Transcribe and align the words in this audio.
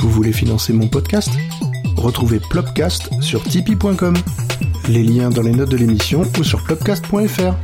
Vous 0.00 0.10
voulez 0.10 0.32
financer 0.32 0.72
mon 0.72 0.88
podcast? 0.88 1.30
Retrouvez 1.96 2.40
Plopcast 2.50 3.10
sur 3.20 3.42
tipeee.com. 3.42 4.16
Les 4.88 5.02
liens 5.02 5.30
dans 5.30 5.42
les 5.42 5.52
notes 5.52 5.70
de 5.70 5.76
l'émission 5.76 6.22
ou 6.38 6.44
sur 6.44 6.62
plopcast.fr. 6.64 7.54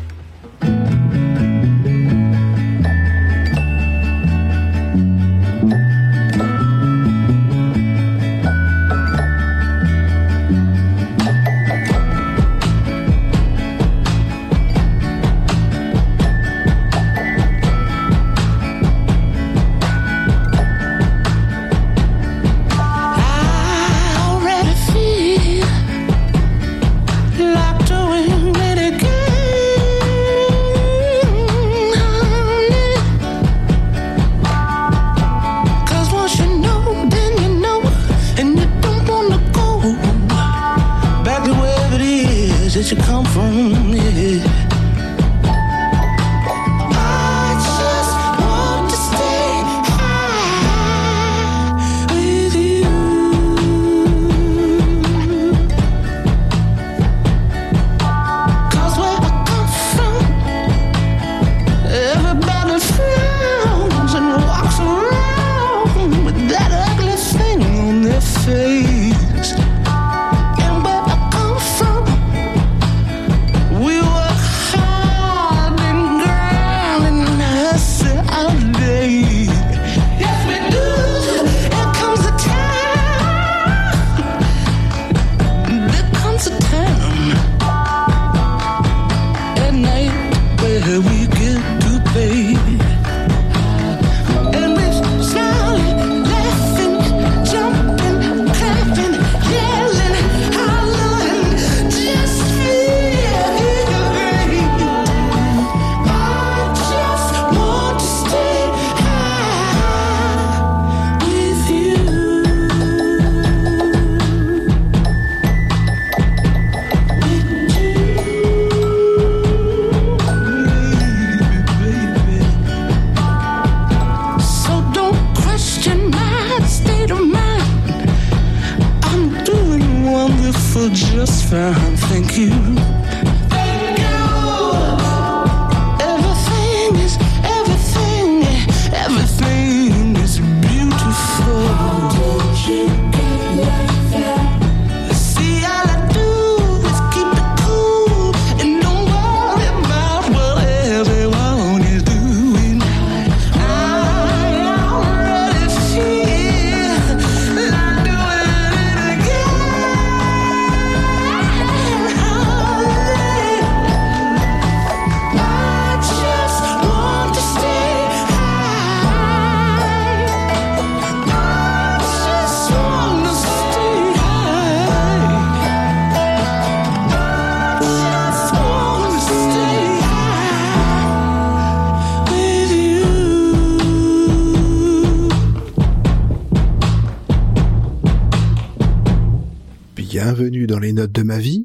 Bienvenue 190.44 190.66
dans 190.66 190.78
les 190.78 190.92
notes 190.92 191.10
de 191.10 191.22
ma 191.22 191.38
vie. 191.38 191.64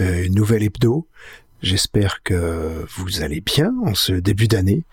Euh, 0.00 0.30
nouvelle 0.30 0.62
hebdo. 0.62 1.06
J'espère 1.60 2.22
que 2.22 2.86
vous 2.96 3.20
allez 3.20 3.42
bien 3.42 3.74
en 3.84 3.94
ce 3.94 4.14
début 4.14 4.48
d'année. 4.48 4.84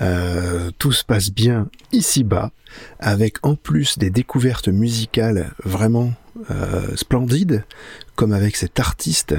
Euh, 0.00 0.70
tout 0.78 0.90
se 0.90 1.04
passe 1.04 1.30
bien 1.30 1.68
ici-bas, 1.92 2.50
avec 2.98 3.44
en 3.44 3.56
plus 3.56 3.98
des 3.98 4.08
découvertes 4.08 4.68
musicales 4.68 5.52
vraiment 5.64 6.14
euh, 6.50 6.96
splendides, 6.96 7.62
comme 8.14 8.32
avec 8.32 8.56
cet 8.56 8.80
artiste 8.80 9.34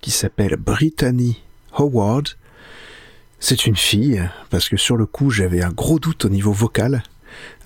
qui 0.00 0.12
s'appelle 0.12 0.54
Brittany 0.54 1.42
Howard. 1.72 2.28
C'est 3.40 3.66
une 3.66 3.74
fille, 3.74 4.22
parce 4.50 4.68
que 4.68 4.76
sur 4.76 4.96
le 4.96 5.06
coup 5.06 5.30
j'avais 5.30 5.62
un 5.62 5.72
gros 5.72 5.98
doute 5.98 6.26
au 6.26 6.28
niveau 6.28 6.52
vocal. 6.52 7.02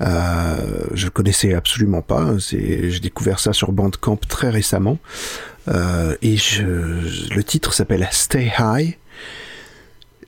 Euh, 0.00 0.86
je 0.92 1.08
connaissais 1.08 1.54
absolument 1.54 2.02
pas. 2.02 2.36
J'ai 2.38 3.00
découvert 3.00 3.38
ça 3.38 3.52
sur 3.52 3.72
Bandcamp 3.72 4.16
très 4.28 4.50
récemment. 4.50 4.98
Euh, 5.68 6.16
et 6.22 6.36
le 6.60 7.42
titre 7.42 7.72
s'appelle 7.72 8.06
Stay 8.10 8.52
High. 8.58 8.98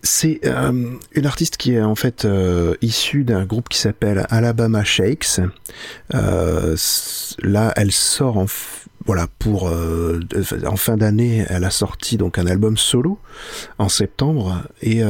C'est 0.02 0.40
euh, 0.44 0.90
une 1.12 1.26
artiste 1.26 1.56
qui 1.56 1.74
est 1.74 1.82
en 1.82 1.96
fait 1.96 2.24
euh, 2.24 2.74
issue 2.80 3.24
d'un 3.24 3.44
groupe 3.44 3.68
qui 3.68 3.78
s'appelle 3.78 4.24
Alabama 4.30 4.84
Shakes. 4.84 5.40
Là, 6.12 7.72
elle 7.76 7.92
sort 7.92 8.38
en 8.38 8.46
voilà 9.04 9.26
pour 9.38 9.70
en 10.66 10.76
fin 10.76 10.96
d'année, 10.96 11.46
elle 11.48 11.64
a 11.64 11.70
sorti 11.70 12.16
donc 12.16 12.38
un 12.38 12.46
album 12.46 12.76
solo 12.76 13.20
en 13.78 13.88
septembre 13.88 14.62
et 14.82 15.02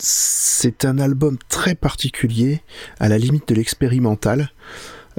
c'est 0.00 0.84
un 0.84 0.98
album 0.98 1.38
très 1.48 1.74
particulier, 1.74 2.62
à 3.00 3.08
la 3.08 3.18
limite 3.18 3.48
de 3.48 3.54
l'expérimental. 3.54 4.50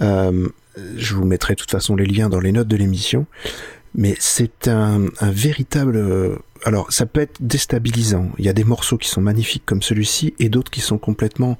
Euh, 0.01 0.47
je 0.95 1.15
vous 1.15 1.25
mettrai 1.25 1.55
de 1.55 1.59
toute 1.59 1.71
façon 1.71 1.95
les 1.95 2.05
liens 2.05 2.29
dans 2.29 2.39
les 2.39 2.51
notes 2.51 2.67
de 2.67 2.77
l'émission. 2.77 3.25
Mais 3.95 4.15
c'est 4.19 4.67
un, 4.67 5.07
véritable... 5.21 5.97
euh, 5.97 6.37
Alors, 6.63 6.91
ça 6.91 7.05
peut 7.05 7.21
être 7.21 7.37
déstabilisant. 7.39 8.29
Il 8.37 8.45
y 8.45 8.49
a 8.49 8.53
des 8.53 8.63
morceaux 8.63 8.97
qui 8.97 9.09
sont 9.09 9.21
magnifiques 9.21 9.63
comme 9.65 9.81
celui-ci 9.81 10.33
et 10.39 10.49
d'autres 10.49 10.71
qui 10.71 10.81
sont 10.81 10.97
complètement... 10.97 11.57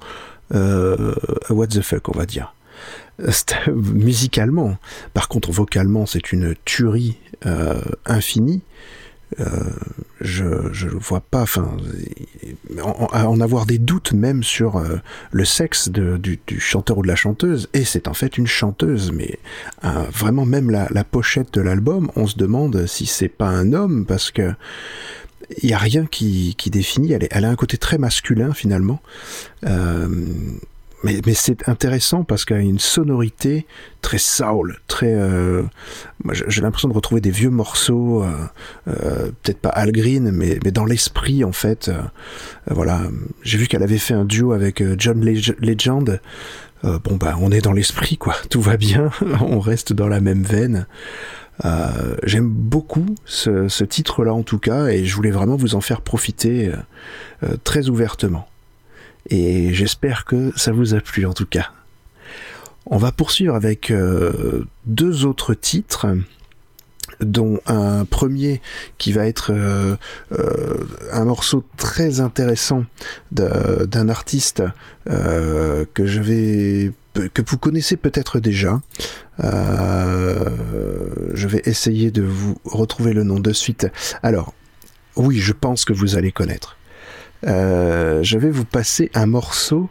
Euh, 0.52 1.14
what 1.48 1.68
the 1.68 1.80
fuck, 1.80 2.08
on 2.08 2.16
va 2.16 2.26
dire. 2.26 2.54
Musicalement. 3.68 4.78
Par 5.12 5.28
contre, 5.28 5.50
vocalement, 5.50 6.06
c'est 6.06 6.32
une 6.32 6.54
tuerie 6.64 7.18
infinie. 8.06 8.62
Euh, 9.38 9.46
je 10.20 10.44
je 10.72 10.88
vois 10.88 11.20
pas, 11.20 11.42
enfin, 11.42 11.76
en, 12.82 13.08
en- 13.12 13.40
avoir 13.40 13.64
des 13.64 13.78
doutes 13.78 14.12
même 14.12 14.42
sur 14.42 14.76
euh, 14.76 14.96
le 15.30 15.44
sexe 15.44 15.88
de- 15.88 16.16
du, 16.16 16.40
du 16.48 16.58
chanteur 16.58 16.98
ou 16.98 17.02
de 17.02 17.08
la 17.08 17.14
chanteuse, 17.16 17.68
et 17.72 17.84
c'est 17.84 18.08
en 18.08 18.12
fait 18.14 18.36
une 18.38 18.48
chanteuse, 18.48 19.12
mais 19.12 19.38
euh, 19.84 19.88
vraiment 20.12 20.44
même 20.46 20.68
la, 20.70 20.88
la 20.90 21.04
pochette 21.04 21.54
de 21.54 21.60
l'album, 21.60 22.10
on 22.16 22.26
se 22.26 22.36
demande 22.36 22.86
si 22.86 23.06
c'est 23.06 23.28
pas 23.28 23.48
un 23.48 23.72
homme, 23.72 24.04
parce 24.04 24.30
que 24.32 24.52
il 25.62 25.70
y 25.70 25.72
a 25.72 25.78
rien 25.78 26.06
qui, 26.06 26.54
qui 26.58 26.70
définit, 26.70 27.12
elle, 27.12 27.24
est- 27.24 27.28
elle 27.30 27.44
a 27.44 27.50
un 27.50 27.56
côté 27.56 27.76
très 27.78 27.98
masculin 27.98 28.52
finalement. 28.52 29.00
Euh, 31.04 31.20
mais, 31.26 31.34
c'est 31.34 31.68
intéressant 31.68 32.24
parce 32.24 32.44
qu'il 32.44 32.56
y 32.56 32.60
a 32.60 32.62
une 32.62 32.78
sonorité 32.78 33.66
très 34.02 34.18
soul, 34.18 34.78
très. 34.86 35.14
Euh, 35.14 35.62
j'ai 36.48 36.60
l'impression 36.60 36.88
de 36.88 36.94
retrouver 36.94 37.20
des 37.20 37.30
vieux 37.30 37.50
morceaux, 37.50 38.22
euh, 38.22 38.30
euh, 38.88 39.30
peut-être 39.42 39.60
pas 39.60 39.70
Al 39.70 39.92
Green, 39.92 40.30
mais, 40.30 40.58
dans 40.70 40.84
l'esprit 40.84 41.44
en 41.44 41.52
fait. 41.52 41.90
voilà, 42.68 43.02
j'ai 43.42 43.58
vu 43.58 43.66
qu'elle 43.66 43.82
avait 43.82 43.98
fait 43.98 44.14
un 44.14 44.24
duo 44.24 44.52
avec 44.52 44.82
John 44.98 45.24
Legend. 45.24 46.20
bon 46.82 47.16
bah, 47.16 47.36
on 47.40 47.50
est 47.50 47.60
dans 47.60 47.72
l'esprit 47.72 48.16
quoi, 48.16 48.34
tout 48.50 48.60
va 48.60 48.76
bien, 48.76 49.10
on 49.40 49.60
reste 49.60 49.92
dans 49.92 50.08
la 50.08 50.20
même 50.20 50.42
veine. 50.42 50.86
J'aime 52.24 52.48
beaucoup 52.48 53.14
ce, 53.24 53.68
ce 53.68 53.84
titre-là 53.84 54.32
en 54.32 54.42
tout 54.42 54.58
cas, 54.58 54.86
et 54.86 55.04
je 55.04 55.14
voulais 55.14 55.30
vraiment 55.30 55.56
vous 55.56 55.74
en 55.74 55.80
faire 55.80 56.00
profiter 56.00 56.70
très 57.64 57.88
ouvertement. 57.88 58.49
Et 59.28 59.74
j'espère 59.74 60.24
que 60.24 60.52
ça 60.56 60.72
vous 60.72 60.94
a 60.94 61.00
plu 61.00 61.26
en 61.26 61.32
tout 61.32 61.46
cas. 61.46 61.70
On 62.86 62.96
va 62.96 63.12
poursuivre 63.12 63.54
avec 63.54 63.90
euh, 63.90 64.64
deux 64.86 65.24
autres 65.24 65.54
titres 65.54 66.06
dont 67.20 67.60
un 67.66 68.04
premier 68.04 68.62
qui 68.96 69.12
va 69.12 69.26
être 69.26 69.52
euh, 69.52 69.96
euh, 70.32 70.86
un 71.12 71.24
morceau 71.24 71.64
très 71.76 72.20
intéressant 72.20 72.84
d'un 73.32 74.08
artiste 74.08 74.62
que 75.06 76.06
je 76.06 76.20
vais 76.20 76.92
que 77.34 77.42
vous 77.46 77.58
connaissez 77.58 77.96
peut-être 77.96 78.40
déjà. 78.40 78.80
je 79.38 79.46
vais 81.46 81.62
essayer 81.64 82.10
de 82.10 82.22
vous 82.22 82.56
retrouver 82.64 83.12
le 83.12 83.24
nom 83.24 83.40
de 83.40 83.52
suite. 83.52 83.88
Alors, 84.22 84.54
oui, 85.16 85.38
je 85.38 85.52
pense 85.52 85.84
que 85.84 85.92
vous 85.92 86.16
allez 86.16 86.32
connaître. 86.32 86.78
Euh, 87.46 88.22
je 88.22 88.38
vais 88.38 88.50
vous 88.50 88.64
passer 88.64 89.10
un 89.14 89.26
morceau 89.26 89.88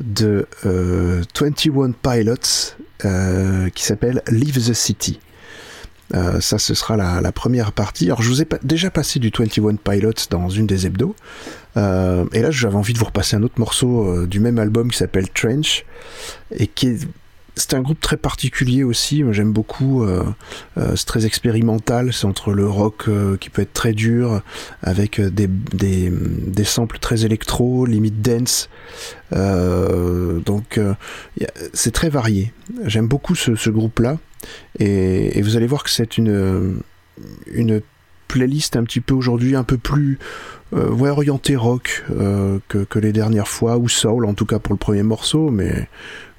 de 0.00 0.46
21 0.64 0.70
euh, 0.70 1.92
Pilots 2.02 2.76
euh, 3.04 3.68
qui 3.70 3.84
s'appelle 3.84 4.22
Leave 4.28 4.58
the 4.68 4.72
City. 4.72 5.20
ça, 6.40 6.58
ce 6.58 6.74
sera 6.74 6.96
la, 6.96 7.32
première 7.32 7.72
partie. 7.72 8.06
Alors, 8.06 8.22
je 8.22 8.28
vous 8.28 8.42
ai 8.42 8.46
déjà 8.62 8.90
passé 8.90 9.18
du 9.18 9.30
21 9.36 9.76
Pilots 9.76 10.12
dans 10.30 10.48
une 10.48 10.66
des 10.66 10.86
hebdos. 10.86 11.14
et 11.76 11.80
là, 12.40 12.50
j'avais 12.50 12.76
envie 12.76 12.92
de 12.92 12.98
vous 12.98 13.06
repasser 13.06 13.36
un 13.36 13.42
autre 13.42 13.58
morceau 13.58 14.26
du 14.26 14.40
même 14.40 14.58
album 14.58 14.90
qui 14.90 14.98
s'appelle 14.98 15.30
Trench 15.30 15.84
et 16.54 16.66
qui 16.66 16.88
est 16.88 17.08
c'est 17.56 17.74
un 17.74 17.80
groupe 17.80 18.00
très 18.00 18.16
particulier 18.16 18.82
aussi. 18.82 19.22
J'aime 19.30 19.52
beaucoup. 19.52 20.04
Euh, 20.04 20.24
euh, 20.78 20.96
c'est 20.96 21.06
très 21.06 21.26
expérimental. 21.26 22.12
C'est 22.12 22.26
entre 22.26 22.52
le 22.52 22.66
rock 22.66 23.04
euh, 23.08 23.36
qui 23.36 23.50
peut 23.50 23.62
être 23.62 23.74
très 23.74 23.92
dur, 23.92 24.40
avec 24.82 25.20
des, 25.20 25.46
des, 25.46 26.10
des 26.10 26.64
samples 26.64 26.98
très 26.98 27.24
électro, 27.24 27.84
limite 27.86 28.22
dance. 28.22 28.68
donc 29.32 30.80
c'est 31.72 31.92
très 31.92 32.08
varié. 32.08 32.52
J'aime 32.84 33.06
beaucoup 33.06 33.34
ce, 33.34 33.54
ce 33.54 33.70
groupe-là. 33.70 34.18
Et, 34.78 35.40
vous 35.42 35.56
allez 35.56 35.66
voir 35.66 35.84
que 35.84 35.90
c'est 35.90 36.18
une, 36.18 36.80
une 37.52 37.80
playlist 38.28 38.76
un 38.76 38.84
petit 38.84 39.00
peu 39.00 39.14
aujourd'hui 39.14 39.56
un 39.56 39.64
peu 39.64 39.76
plus 39.76 40.18
ouais, 40.72 41.10
orientée 41.10 41.56
rock 41.56 42.04
que, 42.68 42.84
que 42.84 42.98
les 42.98 43.12
dernières 43.12 43.48
fois, 43.48 43.76
ou 43.76 43.88
soul 43.88 44.24
en 44.24 44.34
tout 44.34 44.46
cas 44.46 44.58
pour 44.58 44.72
le 44.72 44.78
premier 44.78 45.02
morceau, 45.02 45.50
mais 45.50 45.88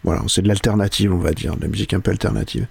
voilà, 0.03 0.21
c'est 0.27 0.41
de 0.41 0.47
l'alternative, 0.47 1.13
on 1.13 1.17
va 1.17 1.31
dire, 1.31 1.55
de 1.55 1.61
la 1.61 1.67
musique 1.67 1.94
un 1.94 2.00
peu 2.00 2.11
alternative. 2.11 2.67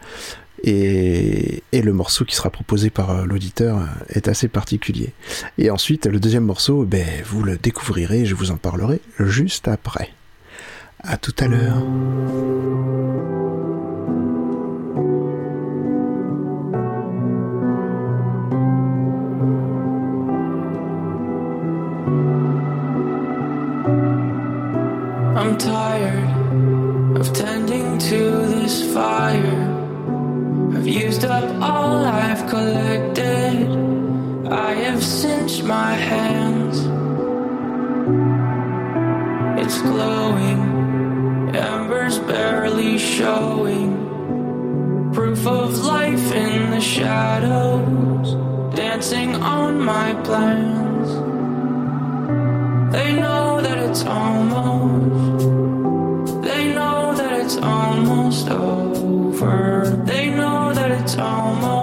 Et, 0.64 1.62
le 1.72 1.92
morceau 1.92 2.24
qui 2.24 2.36
sera 2.36 2.50
proposé 2.50 2.90
par 2.90 3.10
euh, 3.10 3.24
l'auditeur 3.24 3.78
euh, 3.78 3.86
est 4.10 4.28
assez 4.28 4.46
particulier. 4.46 5.12
Et 5.58 5.70
ensuite, 5.70 6.06
le 6.06 6.20
deuxième 6.20 6.44
morceau, 6.44 6.84
ben, 6.84 7.06
vous 7.24 7.42
le 7.42 7.56
découvrirez, 7.56 8.24
je 8.24 8.36
vous 8.36 8.52
en 8.52 8.56
parlerai 8.56 9.00
juste 9.18 9.66
après. 9.66 10.10
À 11.02 11.16
tout 11.16 11.34
à 11.40 11.48
l'heure. 11.48 11.82
Of 27.16 27.32
tending 27.32 27.98
to 27.98 28.46
this 28.46 28.92
fire. 28.94 29.68
I've 30.74 30.86
used 30.86 31.24
up 31.24 31.44
all 31.62 32.04
I've 32.04 32.48
collected. 32.48 33.68
I 34.50 34.72
have 34.86 35.02
cinched 35.04 35.62
my 35.64 35.92
hands. 35.92 36.78
It's 39.62 39.80
glowing, 39.82 41.54
embers 41.54 42.18
barely 42.18 42.98
showing. 42.98 43.90
Proof 45.12 45.46
of 45.46 45.78
life 45.84 46.32
in 46.32 46.70
the 46.70 46.80
shadows, 46.80 48.34
dancing 48.74 49.34
on 49.36 49.80
my 49.80 50.14
plans. 50.24 51.08
They 52.92 53.14
know 53.14 53.60
that 53.60 53.78
it's 53.78 54.04
almost 54.04 54.81
almost. 61.22 61.81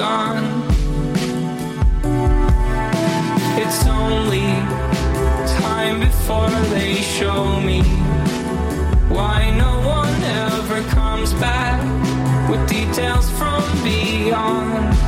Gone. 0.00 0.62
It's 3.62 3.84
only 3.86 4.48
time 5.60 6.00
before 6.00 6.48
they 6.74 6.94
show 6.94 7.60
me 7.60 7.82
why 9.14 9.50
no 9.50 9.72
one 9.86 10.22
ever 10.48 10.80
comes 10.88 11.34
back 11.34 11.78
with 12.48 12.66
details 12.66 13.30
from 13.32 13.62
beyond. 13.84 14.99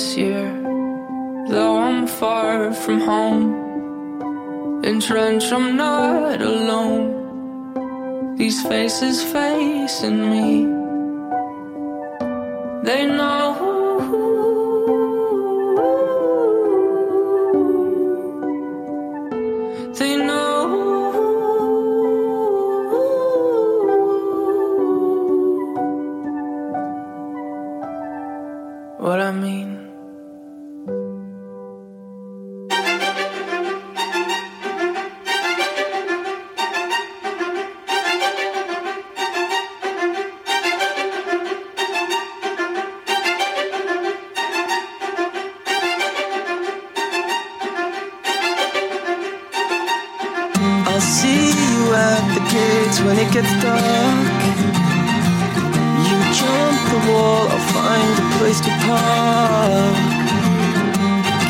This 0.00 0.16
year, 0.16 0.48
though 1.50 1.76
I'm 1.76 2.06
far 2.06 2.72
from 2.72 3.00
home, 3.00 4.82
entrenched, 4.82 5.52
I'm 5.52 5.76
not 5.76 6.40
alone. 6.40 7.04
These 8.38 8.62
faces 8.62 9.22
facing 9.22 10.20
me, 10.32 10.64
they 12.82 13.04
know. 13.18 13.49
When 53.10 53.18
it 53.18 53.32
gets 53.32 53.52
dark. 53.60 54.26
You 56.08 56.18
jump 56.40 56.78
the 56.94 57.00
wall, 57.10 57.44
I'll 57.54 57.66
find 57.74 58.14
a 58.22 58.26
place 58.38 58.60
to 58.66 58.70
park. 58.86 59.96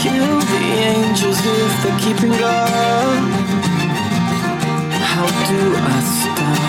Kill 0.02 0.36
the 0.52 0.62
angels 0.88 1.38
if 1.44 1.72
they're 1.82 2.00
keeping 2.04 2.34
guard. 2.42 3.24
How 5.12 5.26
do 5.50 5.60
I 5.92 5.98
stop 6.16 6.60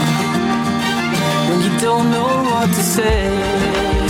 when 1.48 1.60
you 1.66 1.74
don't 1.80 2.12
know 2.12 2.34
what 2.52 2.68
to 2.68 2.84
say? 2.84 4.01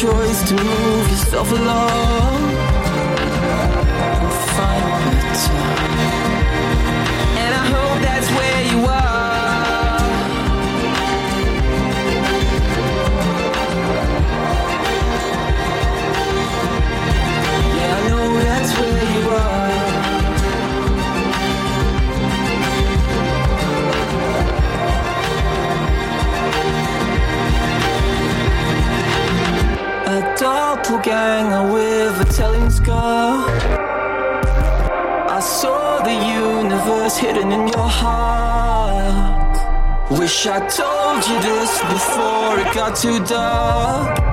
Choice 0.00 0.48
to 0.48 0.54
move 0.54 1.10
yourself 1.10 1.52
along 1.52 2.40
find 4.56 5.12
better. 5.12 6.09
Doppelganger 30.90 31.72
with 31.72 32.20
a 32.20 32.32
telling 32.32 32.70
scar. 32.70 33.46
I 35.28 35.40
saw 35.40 36.02
the 36.02 36.12
universe 36.12 37.16
hidden 37.16 37.52
in 37.52 37.68
your 37.68 37.88
heart. 37.88 39.56
Wish 40.10 40.46
I 40.46 40.58
told 40.68 41.28
you 41.28 41.40
this 41.40 41.78
before 41.80 42.58
it 42.58 42.74
got 42.74 42.96
too 42.96 43.24
dark. 43.24 44.29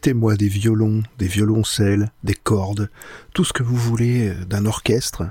Mettez-moi 0.00 0.34
des 0.36 0.48
violons, 0.48 1.02
des 1.18 1.26
violoncelles, 1.26 2.10
des 2.24 2.32
cordes, 2.32 2.88
tout 3.34 3.44
ce 3.44 3.52
que 3.52 3.62
vous 3.62 3.76
voulez 3.76 4.30
euh, 4.30 4.44
d'un 4.46 4.64
orchestre. 4.64 5.24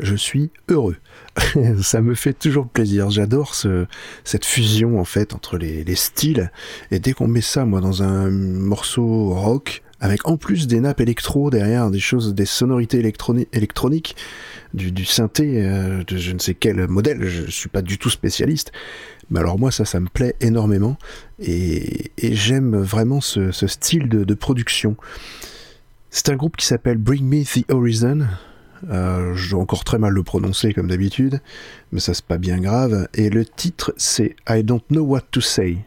Je 0.00 0.16
suis 0.16 0.50
heureux. 0.68 0.96
Ça 1.82 2.00
me 2.00 2.16
fait 2.16 2.32
toujours 2.32 2.66
plaisir. 2.66 3.08
J'adore 3.10 3.54
ce, 3.54 3.86
cette 4.24 4.44
fusion 4.44 4.98
en 4.98 5.04
fait 5.04 5.32
entre 5.32 5.58
les, 5.58 5.84
les 5.84 5.94
styles. 5.94 6.50
Et 6.90 6.98
dès 6.98 7.12
qu'on 7.12 7.28
met 7.28 7.40
ça, 7.40 7.64
moi, 7.64 7.80
dans 7.80 8.02
un 8.02 8.30
morceau 8.30 9.28
rock, 9.32 9.84
avec 10.00 10.26
en 10.26 10.36
plus 10.36 10.66
des 10.66 10.80
nappes 10.80 11.00
électro 11.00 11.50
derrière, 11.50 11.90
des 11.90 12.00
choses, 12.00 12.34
des 12.34 12.46
sonorités 12.46 13.00
électroni- 13.00 13.46
électroniques, 13.52 14.16
du, 14.72 15.04
synthé, 15.04 15.64
euh, 15.64 16.02
de 16.04 16.16
je 16.16 16.32
ne 16.32 16.38
sais 16.38 16.54
quel 16.54 16.86
modèle, 16.88 17.26
je 17.26 17.50
suis 17.50 17.68
pas 17.68 17.82
du 17.82 17.98
tout 17.98 18.10
spécialiste. 18.10 18.72
Mais 19.30 19.40
alors 19.40 19.58
moi 19.58 19.70
ça, 19.70 19.84
ça 19.84 20.00
me 20.00 20.08
plaît 20.08 20.34
énormément 20.40 20.96
et, 21.38 22.12
j'aime 22.18 22.76
vraiment 22.76 23.20
ce, 23.20 23.50
style 23.52 24.08
de, 24.08 24.24
de 24.24 24.34
production. 24.34 24.96
C'est 26.10 26.28
un 26.30 26.36
groupe 26.36 26.56
qui 26.56 26.66
s'appelle 26.66 26.98
Bring 26.98 27.24
Me 27.24 27.44
the 27.44 27.70
Horizon. 27.70 28.26
Euh, 28.88 29.34
je 29.34 29.50
dois 29.50 29.60
encore 29.60 29.84
très 29.84 29.98
mal 29.98 30.12
le 30.12 30.22
prononcer 30.22 30.72
comme 30.72 30.88
d'habitude, 30.88 31.40
mais 31.92 32.00
ça 32.00 32.14
c'est 32.14 32.24
pas 32.24 32.38
bien 32.38 32.58
grave. 32.58 33.08
Et 33.14 33.28
le 33.28 33.44
titre 33.44 33.92
c'est 33.96 34.34
I 34.48 34.64
Don't 34.64 34.82
Know 34.90 35.04
What 35.04 35.22
to 35.30 35.40
Say. 35.40 35.78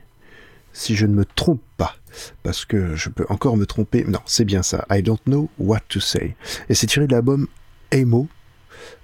Si 0.72 0.96
je 0.96 1.06
ne 1.06 1.14
me 1.14 1.26
trompe 1.26 1.62
pas, 1.78 1.96
parce 2.44 2.66
que 2.66 2.96
je 2.96 3.10
peux 3.10 3.26
encore 3.30 3.58
me 3.58 3.66
tromper. 3.66 4.04
Non, 4.06 4.20
c'est 4.26 4.46
bien 4.46 4.64
ça. 4.64 4.86
I 4.92 5.02
Don't 5.02 5.18
Know 5.26 5.50
What 5.60 5.82
to 5.90 6.00
Say. 6.00 6.36
Et 6.70 6.74
c'est 6.76 6.88
tiré 6.88 7.08
de 7.08 7.14
l'album 7.14 7.48
AMO, 7.92 8.28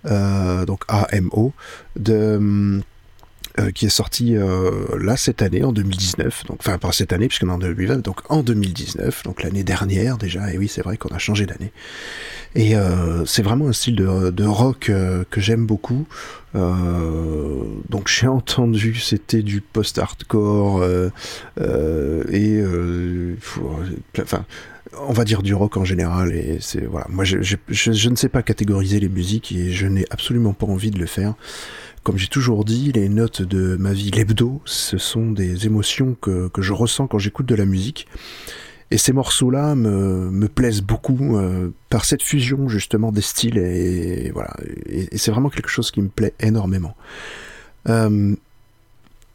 euh, 0.06 0.66
donc 0.66 0.84
A-M-O, 0.88 1.54
de, 1.96 2.36
hum, 2.38 2.84
euh, 3.60 3.72
qui 3.72 3.86
est 3.86 3.90
sorti 3.90 4.36
euh, 4.36 4.72
là 5.00 5.18
cette 5.18 5.42
année, 5.42 5.64
en 5.64 5.74
2019. 5.74 6.46
Donc, 6.46 6.58
enfin, 6.60 6.78
pas 6.78 6.92
cette 6.92 7.12
année, 7.14 7.28
puisqu'on 7.28 7.50
est 7.50 7.54
en 7.54 7.58
2020, 7.58 7.98
donc 7.98 8.22
en 8.30 8.42
2019, 8.42 9.24
donc 9.24 9.44
l'année 9.44 9.64
dernière 9.64 10.18
déjà. 10.18 10.54
Et 10.54 10.58
oui, 10.58 10.68
c'est 10.68 10.82
vrai 10.82 10.98
qu'on 10.98 11.10
a 11.10 11.18
changé 11.18 11.46
d'année. 11.46 11.72
Et 12.56 12.76
euh, 12.76 13.26
c'est 13.26 13.42
vraiment 13.42 13.68
un 13.68 13.74
style 13.74 13.96
de, 13.96 14.44
rock 14.46 14.92
que 15.30 15.42
j'aime 15.42 15.66
beaucoup. 15.66 16.08
Donc 16.54 18.08
j'ai 18.08 18.28
entendu, 18.28 18.96
c'était 18.96 19.44
du 19.44 19.62
post-hardcore 19.62 20.84
et 22.32 22.64
enfin, 24.22 24.46
on 25.08 25.14
va 25.14 25.24
dire 25.24 25.44
du 25.44 25.54
rock 25.54 25.78
en 25.78 25.86
général. 25.86 26.34
Et 26.34 26.58
c'est 26.62 26.86
voilà, 26.86 27.08
moi 27.10 27.24
je, 27.24 27.38
je 27.42 28.10
ne 28.10 28.16
sais 28.16 28.30
pas 28.30 28.42
catégoriser 28.42 29.00
les 29.00 29.10
musiques 29.10 29.52
et 29.52 29.72
je 29.72 29.88
n'ai 29.88 30.06
absolument 30.10 30.54
pas 30.54 30.66
envie 30.66 30.92
de 30.92 31.00
le 31.00 31.06
faire. 31.06 31.36
Comme 32.04 32.18
j'ai 32.18 32.28
toujours 32.28 32.66
dit, 32.66 32.92
les 32.92 33.10
notes 33.10 33.42
de 33.42 33.76
ma 33.78 33.94
vie, 33.94 34.12
l'hebdo, 34.12 34.62
ce 34.66 34.98
sont 34.98 35.32
des 35.32 35.66
émotions 35.66 36.16
que, 36.20 36.50
je 36.58 36.74
ressens 36.74 37.08
quand 37.08 37.20
j'écoute 37.20 37.46
de 37.46 37.56
la 37.56 37.66
musique. 37.66 38.08
Et 38.92 38.98
ces 38.98 39.14
morceaux-là 39.14 39.76
me, 39.76 40.48
plaisent 40.48 40.82
beaucoup 40.82 41.38
euh, 41.38 41.70
par 41.90 42.06
cette 42.06 42.24
fusion 42.24 42.68
justement 42.68 43.12
des 43.12 43.22
styles 43.22 43.58
et, 43.58 44.32
voilà. 44.32 44.56
C'est 45.16 45.32
vraiment 45.32 45.50
quelque 45.50 45.70
chose 45.70 45.92
qui 45.92 46.02
me 46.02 46.08
plaît 46.08 46.34
énormément. 46.40 46.96
Euh, 47.88 48.36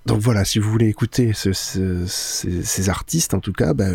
donc 0.07 0.21
voilà, 0.21 0.45
si 0.45 0.59
vous 0.59 0.71
voulez 0.71 0.89
écouter 0.89 1.33
ce- 1.35 1.53
ce- 1.53 2.05
ces, 2.07 2.89
artistes, 2.89 3.33
en 3.33 3.41
tout 3.41 3.53
cas, 3.53 3.73
bah, 3.75 3.91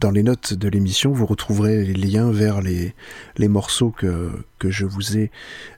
dans 0.00 0.10
les 0.10 0.22
notes 0.22 0.54
de 0.54 0.68
l'émission, 0.68 1.12
vous 1.12 1.26
retrouverez 1.26 1.84
les 1.84 1.94
liens 1.94 2.30
vers 2.30 2.60
les, 2.60 2.94
morceaux 3.48 3.90
que 3.90 4.30
je 4.62 4.84
vous 4.84 5.16
ai 5.16 5.30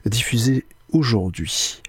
diffusés 0.05 0.65
aujourd'hui. 0.91 1.81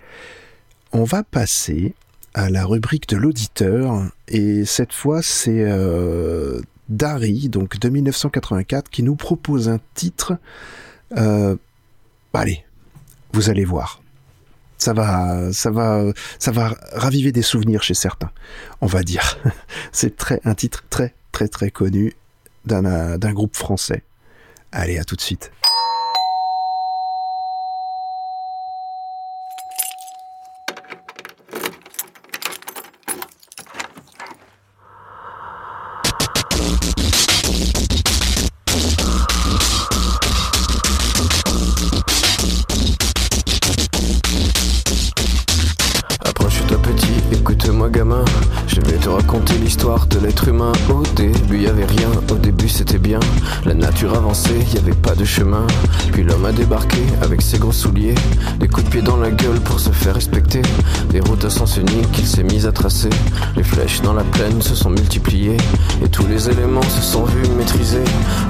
On 0.93 1.05
va 1.05 1.23
passer 1.23 1.95
à 2.35 2.51
la 2.51 2.65
rubrique 2.65 3.09
de 3.09 3.17
l'auditeur, 3.17 4.05
et 4.29 4.65
cette 4.65 4.93
fois 4.93 5.23
c'est 5.23 5.65
euh, 5.65 6.61
Dari, 6.89 7.49
donc 7.49 7.79
de 7.79 7.89
1984, 7.89 8.91
qui 8.91 9.03
nous 9.03 9.17
propose 9.17 9.69
un 9.69 9.81
titre. 9.95 10.39
Euh, 11.17 11.57
allez, 12.33 12.65
vous 13.33 13.51
allez 13.51 13.65
voir. 13.65 14.03
Ça 14.79 14.93
va, 14.93 15.53
ça 15.53 15.71
va, 15.71 16.05
ça 16.39 16.51
va 16.53 16.77
raviver 16.93 17.33
des 17.33 17.43
souvenirs 17.43 17.83
chez 17.83 17.95
certains, 17.95 18.31
on 18.83 18.87
va 18.87 19.03
dire. 19.03 19.39
C'est 19.93 20.15
un 20.45 20.55
titre 20.55 20.85
très 20.91 21.15
très 21.33 21.49
très 21.49 21.71
connu 21.71 22.15
d'un 22.65 23.33
groupe 23.33 23.57
français. 23.57 24.03
Allez, 24.73 24.99
à 24.99 25.05
tout 25.05 25.17
de 25.17 25.21
suite. 25.21 25.51
Y 54.77 54.79
avait 54.79 54.93
pas 54.93 55.15
de 55.15 55.25
chemin. 55.25 55.67
Puis 56.13 56.23
l'homme 56.23 56.45
a 56.45 56.53
débarqué 56.53 56.99
avec 57.23 57.41
ses 57.41 57.59
gros 57.59 57.73
souliers 57.73 58.15
Des 58.61 58.69
coups 58.69 58.85
de 58.85 58.91
pied 58.91 59.03
dans 59.03 59.17
la 59.17 59.31
gueule 59.31 59.61
pour 59.61 59.81
se 59.81 59.91
faire 59.91 60.15
respecter 60.15 60.63
Des 61.11 61.21
routes 61.21 61.45
à 61.45 61.51
sens 61.51 61.77
unique 61.77 62.11
qu'il 62.13 62.27
s'est 62.27 62.43
mis 62.43 62.67
à 62.67 62.73
tracer. 62.73 63.11
Les 63.57 63.63
flèches 63.63 64.03
dans 64.03 64.13
la 64.13 64.25
plaine 64.25 64.61
se 64.61 64.75
sont 64.75 64.91
multipliées 64.91 65.57
Et 66.05 66.09
tous 66.09 66.27
les 66.27 66.51
éléments 66.51 66.83
se 66.83 67.01
sont 67.01 67.25
vus 67.25 67.49
maîtrisés 67.57 68.05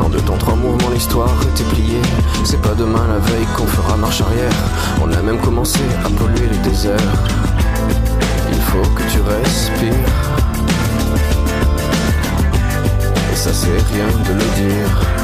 En 0.04 0.08
deux 0.08 0.20
temps, 0.20 0.36
trois 0.38 0.56
mouvements, 0.56 0.90
l'histoire 0.92 1.30
était 1.54 1.68
pliée. 1.74 2.02
C'est 2.44 2.60
pas 2.60 2.74
demain 2.74 3.06
la 3.08 3.18
veille 3.18 3.46
qu'on 3.56 3.66
fera 3.66 3.96
marche 3.96 4.20
arrière. 4.20 4.52
On 5.02 5.12
a 5.12 5.22
même 5.22 5.38
commencé 5.38 5.80
à 6.04 6.08
polluer 6.08 6.48
les 6.50 6.70
déserts. 6.70 6.96
Il 8.50 8.60
faut 8.62 8.88
que 8.94 9.02
tu 9.12 9.20
respires. 9.20 9.92
Et 13.32 13.36
ça 13.36 13.50
c'est 13.52 13.68
rien 13.92 14.06
de 14.24 14.32
le 14.32 14.70
dire. 14.70 15.15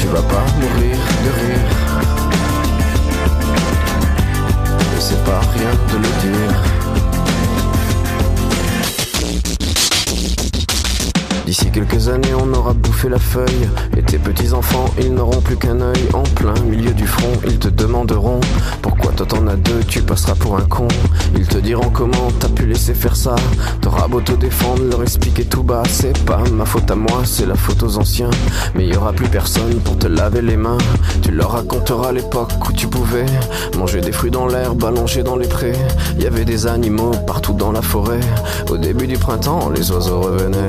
Tu 0.00 0.06
vas 0.06 0.22
pas 0.22 0.46
mourir 0.58 0.96
de 1.24 1.30
rire. 1.40 1.68
Et 4.96 5.00
c'est 5.00 5.22
pas 5.24 5.40
rien 5.52 5.72
de 5.90 5.96
le 5.98 6.10
dire. 6.22 6.54
D'ici 11.50 11.68
quelques 11.72 12.06
années, 12.06 12.32
on 12.40 12.54
aura 12.54 12.74
bouffé 12.74 13.08
la 13.08 13.18
feuille. 13.18 13.68
Et 13.96 14.02
tes 14.02 14.18
petits 14.18 14.52
enfants, 14.52 14.84
ils 15.00 15.12
n'auront 15.12 15.40
plus 15.40 15.56
qu'un 15.56 15.80
œil. 15.80 16.08
En 16.12 16.22
plein 16.22 16.54
milieu 16.60 16.92
du 16.92 17.08
front, 17.08 17.32
ils 17.44 17.58
te 17.58 17.66
demanderont 17.66 18.38
pourquoi 18.82 19.10
toi 19.10 19.26
t'en 19.26 19.48
as 19.48 19.56
deux, 19.56 19.80
tu 19.88 20.00
passeras 20.00 20.36
pour 20.36 20.56
un 20.56 20.60
con. 20.60 20.86
Ils 21.34 21.48
te 21.48 21.58
diront 21.58 21.90
comment 21.90 22.30
t'as 22.38 22.50
pu 22.50 22.66
laisser 22.66 22.94
faire 22.94 23.16
ça. 23.16 23.34
T'auras 23.80 24.06
beau 24.06 24.20
te 24.20 24.30
défendre, 24.30 24.84
leur 24.88 25.02
expliquer 25.02 25.44
tout 25.44 25.64
bas. 25.64 25.82
C'est 25.90 26.16
pas 26.24 26.40
ma 26.52 26.64
faute 26.64 26.88
à 26.88 26.94
moi, 26.94 27.22
c'est 27.24 27.46
la 27.46 27.56
faute 27.56 27.82
aux 27.82 27.98
anciens. 27.98 28.30
Mais 28.76 28.86
y 28.86 28.96
aura 28.96 29.12
plus 29.12 29.26
personne 29.26 29.74
pour 29.80 29.98
te 29.98 30.06
laver 30.06 30.42
les 30.42 30.56
mains. 30.56 30.78
Tu 31.20 31.32
leur 31.32 31.50
raconteras 31.50 32.12
l'époque 32.12 32.52
où 32.68 32.72
tu 32.72 32.86
pouvais 32.86 33.26
manger 33.76 34.00
des 34.00 34.12
fruits 34.12 34.30
dans 34.30 34.46
l'herbe, 34.46 34.84
allonger 34.84 35.24
dans 35.24 35.34
les 35.34 35.48
prés. 35.48 35.74
Y 36.16 36.26
avait 36.26 36.44
des 36.44 36.68
animaux 36.68 37.10
partout 37.26 37.54
dans 37.54 37.72
la 37.72 37.82
forêt. 37.82 38.20
Au 38.70 38.76
début 38.76 39.08
du 39.08 39.18
printemps, 39.18 39.68
les 39.70 39.90
oiseaux 39.90 40.20
revenaient. 40.20 40.68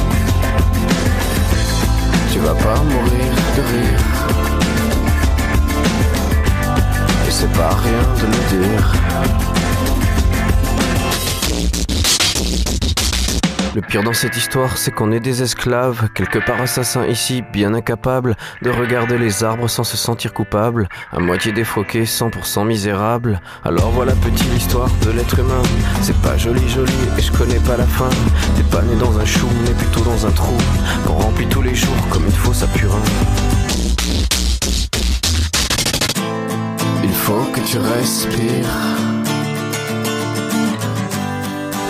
pas 2.55 2.81
mourir 2.83 3.33
de 3.55 3.61
rire. 3.61 3.99
Et 7.27 7.31
c'est 7.31 7.51
pas 7.53 7.75
rien 7.83 8.03
de 8.19 8.25
le 8.25 8.39
dire. 8.65 9.01
Le 13.73 13.81
pire 13.81 14.03
dans 14.03 14.11
cette 14.11 14.35
histoire, 14.35 14.77
c'est 14.77 14.91
qu'on 14.91 15.13
est 15.13 15.21
des 15.21 15.43
esclaves, 15.43 16.09
quelque 16.13 16.39
part 16.39 16.59
assassins 16.59 17.05
ici, 17.05 17.41
bien 17.53 17.73
incapables 17.73 18.35
de 18.61 18.69
regarder 18.69 19.17
les 19.17 19.45
arbres 19.45 19.69
sans 19.69 19.85
se 19.85 19.95
sentir 19.95 20.33
coupables, 20.33 20.89
à 21.13 21.19
moitié 21.19 21.53
défroqués, 21.53 22.03
100% 22.03 22.67
misérables. 22.67 23.39
Alors 23.63 23.91
voilà 23.91 24.11
petite 24.15 24.51
l'histoire 24.53 24.89
de 25.05 25.11
l'être 25.11 25.39
humain. 25.39 25.61
C'est 26.01 26.17
pas 26.17 26.35
joli 26.37 26.67
joli 26.67 26.91
et 27.17 27.21
je 27.21 27.31
connais 27.31 27.59
pas 27.59 27.77
la 27.77 27.85
fin. 27.85 28.09
T'es 28.57 28.63
pas 28.63 28.81
né 28.81 28.95
dans 28.99 29.17
un 29.17 29.25
chou, 29.25 29.47
mais 29.63 29.73
plutôt 29.73 30.01
dans 30.01 30.27
un 30.27 30.31
trou, 30.31 30.57
qu'on 31.07 31.13
remplit 31.13 31.47
tous 31.47 31.61
les 31.61 31.75
jours 31.75 31.95
comme 32.09 32.25
il 32.27 32.35
faut 32.35 32.53
sa 32.53 32.67
purin. 32.67 33.01
Il 37.01 37.13
faut 37.13 37.45
que 37.53 37.61
tu 37.61 37.77
respires. 37.77 39.30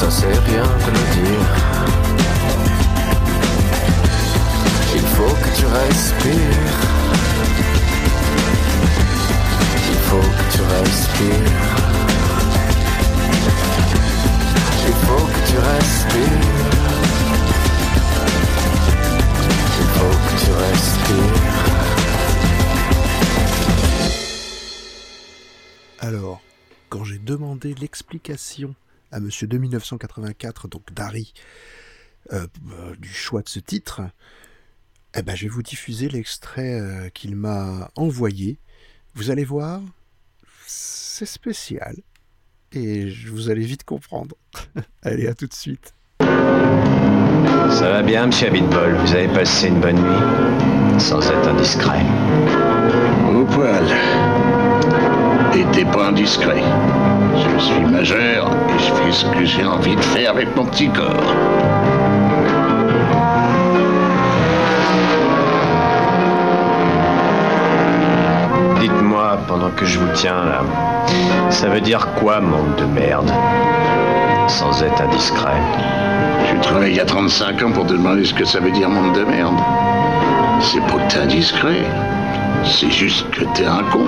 Ça 0.00 0.10
c'est 0.10 0.38
rien 0.50 0.62
de 0.62 0.90
le 0.96 1.04
dire. 1.18 1.46
Il 4.94 5.06
faut 5.14 5.34
que 5.42 5.50
tu 5.58 5.66
respires. 5.66 6.78
Il 9.92 10.00
faut 10.08 10.28
que 10.38 10.44
tu 10.54 10.62
respires. 10.76 11.52
Il 14.88 14.96
faut 15.04 15.26
que 15.34 15.40
tu 15.50 15.56
respires. 15.70 16.46
Il 19.80 19.88
faut 19.96 20.16
que 20.24 20.34
tu 20.42 20.50
respires. 20.64 21.40
Alors, 25.98 26.40
quand 26.88 27.04
j'ai 27.04 27.18
demandé 27.18 27.74
l'explication 27.74 28.74
à 29.12 29.20
Monsieur 29.20 29.46
de 29.46 29.58
1984, 29.58 30.68
donc 30.68 30.92
Dari, 30.92 31.32
euh, 32.32 32.46
euh, 32.72 32.94
du 32.96 33.08
choix 33.08 33.42
de 33.42 33.48
ce 33.48 33.58
titre, 33.58 34.02
eh 35.14 35.22
ben, 35.22 35.34
je 35.34 35.44
vais 35.44 35.48
vous 35.48 35.62
diffuser 35.62 36.08
l'extrait 36.08 36.80
euh, 36.80 37.08
qu'il 37.08 37.34
m'a 37.34 37.90
envoyé. 37.96 38.58
Vous 39.14 39.30
allez 39.30 39.44
voir, 39.44 39.80
c'est 40.66 41.26
spécial. 41.26 41.96
Et 42.72 43.10
vous 43.26 43.50
allez 43.50 43.64
vite 43.64 43.82
comprendre. 43.82 44.36
allez, 45.02 45.26
à 45.26 45.34
tout 45.34 45.46
de 45.46 45.54
suite. 45.54 45.92
Ça 46.20 47.88
va 47.90 48.02
bien, 48.02 48.26
monsieur 48.26 48.48
Abitbol 48.48 48.94
Vous 48.96 49.12
avez 49.12 49.28
passé 49.28 49.68
une 49.68 49.80
bonne 49.80 49.96
nuit? 49.96 51.00
Sans 51.00 51.20
être 51.20 51.48
indiscret. 51.48 52.04
Au 53.34 53.44
poil. 53.46 54.39
T'es 55.72 55.84
pas 55.84 56.06
indiscret. 56.08 56.62
Je 57.36 57.62
suis 57.62 57.84
majeur 57.84 58.50
et 58.68 58.78
je 58.78 58.92
fais 58.92 59.12
ce 59.12 59.26
que 59.26 59.44
j'ai 59.44 59.64
envie 59.64 59.94
de 59.94 60.00
faire 60.00 60.30
avec 60.30 60.56
mon 60.56 60.64
petit 60.64 60.88
corps. 60.88 61.34
Dites-moi, 68.80 69.38
pendant 69.46 69.70
que 69.70 69.84
je 69.84 69.98
vous 69.98 70.08
tiens 70.14 70.44
là, 70.44 70.62
ça 71.50 71.68
veut 71.68 71.80
dire 71.82 72.08
quoi, 72.18 72.40
monde 72.40 72.74
de 72.76 72.86
merde 72.86 73.30
Sans 74.48 74.82
être 74.82 75.02
indiscret? 75.02 75.60
Je 76.52 76.60
travaille 76.62 76.90
il 76.92 76.96
y 76.96 77.00
a 77.00 77.04
35 77.04 77.62
ans 77.62 77.72
pour 77.72 77.86
te 77.86 77.92
demander 77.92 78.24
ce 78.24 78.34
que 78.34 78.44
ça 78.44 78.60
veut 78.60 78.72
dire 78.72 78.88
monde 78.88 79.14
de 79.14 79.24
merde. 79.24 79.58
C'est 80.60 80.80
pas 80.80 81.04
que 81.04 81.12
t'es 81.12 81.20
indiscret. 81.20 81.84
C'est 82.64 82.90
juste 82.90 83.30
que 83.30 83.44
t'es 83.54 83.66
un 83.66 83.82
con. 83.92 84.06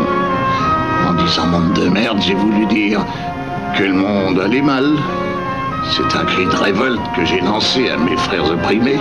En 1.23 1.25
disant 1.25 1.47
monde 1.47 1.73
de 1.75 1.89
merde, 1.89 2.19
j'ai 2.21 2.35
voulu 2.35 2.67
dire 2.67 3.01
que 3.79 3.85
le 3.85 3.93
monde 3.93 4.41
allait 4.41 4.61
mal. 4.61 4.97
C'est 5.93 6.19
un 6.19 6.25
cri 6.25 6.47
de 6.47 6.57
révolte 6.57 7.01
que 7.15 7.25
j'ai 7.25 7.41
lancé 7.41 7.91
à 7.91 7.97
mes 7.97 8.17
frères 8.17 8.51
opprimés. 8.51 8.99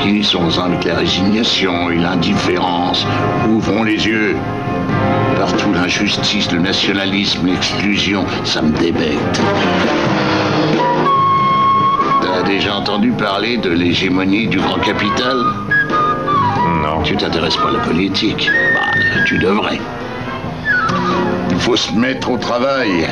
Finissons-en 0.00 0.64
avec 0.64 0.84
la 0.84 0.94
résignation 0.94 1.90
et 1.90 1.96
l'indifférence. 1.96 3.06
Ouvrons 3.50 3.82
les 3.82 4.06
yeux. 4.06 4.34
Partout 5.36 5.74
l'injustice, 5.74 6.50
le 6.52 6.58
nationalisme, 6.58 7.46
l'exclusion, 7.46 8.24
ça 8.44 8.62
me 8.62 8.70
débecte. 8.70 9.42
T'as 12.22 12.42
déjà 12.44 12.76
entendu 12.76 13.10
parler 13.10 13.58
de 13.58 13.70
l'hégémonie 13.70 14.46
du 14.46 14.58
grand 14.58 14.78
capital? 14.78 15.36
Non. 16.82 17.02
Tu 17.04 17.14
t'intéresses 17.14 17.56
pas 17.56 17.68
à 17.68 17.72
la 17.72 17.80
politique 17.80 18.48
Bah, 18.74 19.20
tu 19.26 19.36
devrais. 19.38 19.78
Il 21.56 21.62
faut 21.62 21.76
se 21.76 21.90
mettre 21.92 22.30
au 22.30 22.36
travail 22.36 23.08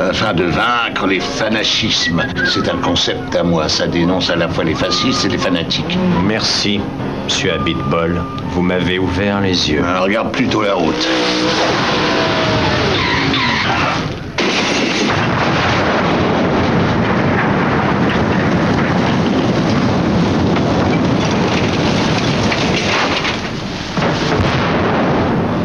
afin 0.00 0.34
de 0.34 0.42
vaincre 0.42 1.06
les 1.06 1.20
fanachismes. 1.20 2.24
C'est 2.44 2.68
un 2.68 2.76
concept 2.78 3.36
à 3.36 3.44
moi, 3.44 3.68
ça 3.68 3.86
dénonce 3.86 4.28
à 4.28 4.34
la 4.34 4.48
fois 4.48 4.64
les 4.64 4.74
fascistes 4.74 5.24
et 5.24 5.28
les 5.28 5.38
fanatiques. 5.38 5.96
Merci, 6.26 6.80
monsieur 7.24 7.52
Abitbol. 7.52 8.20
Vous 8.50 8.62
m'avez 8.62 8.98
ouvert 8.98 9.40
les 9.40 9.70
yeux. 9.70 9.84
Alors, 9.84 10.02
regarde 10.02 10.32
plutôt 10.32 10.62
la 10.64 10.74
route. 10.74 11.08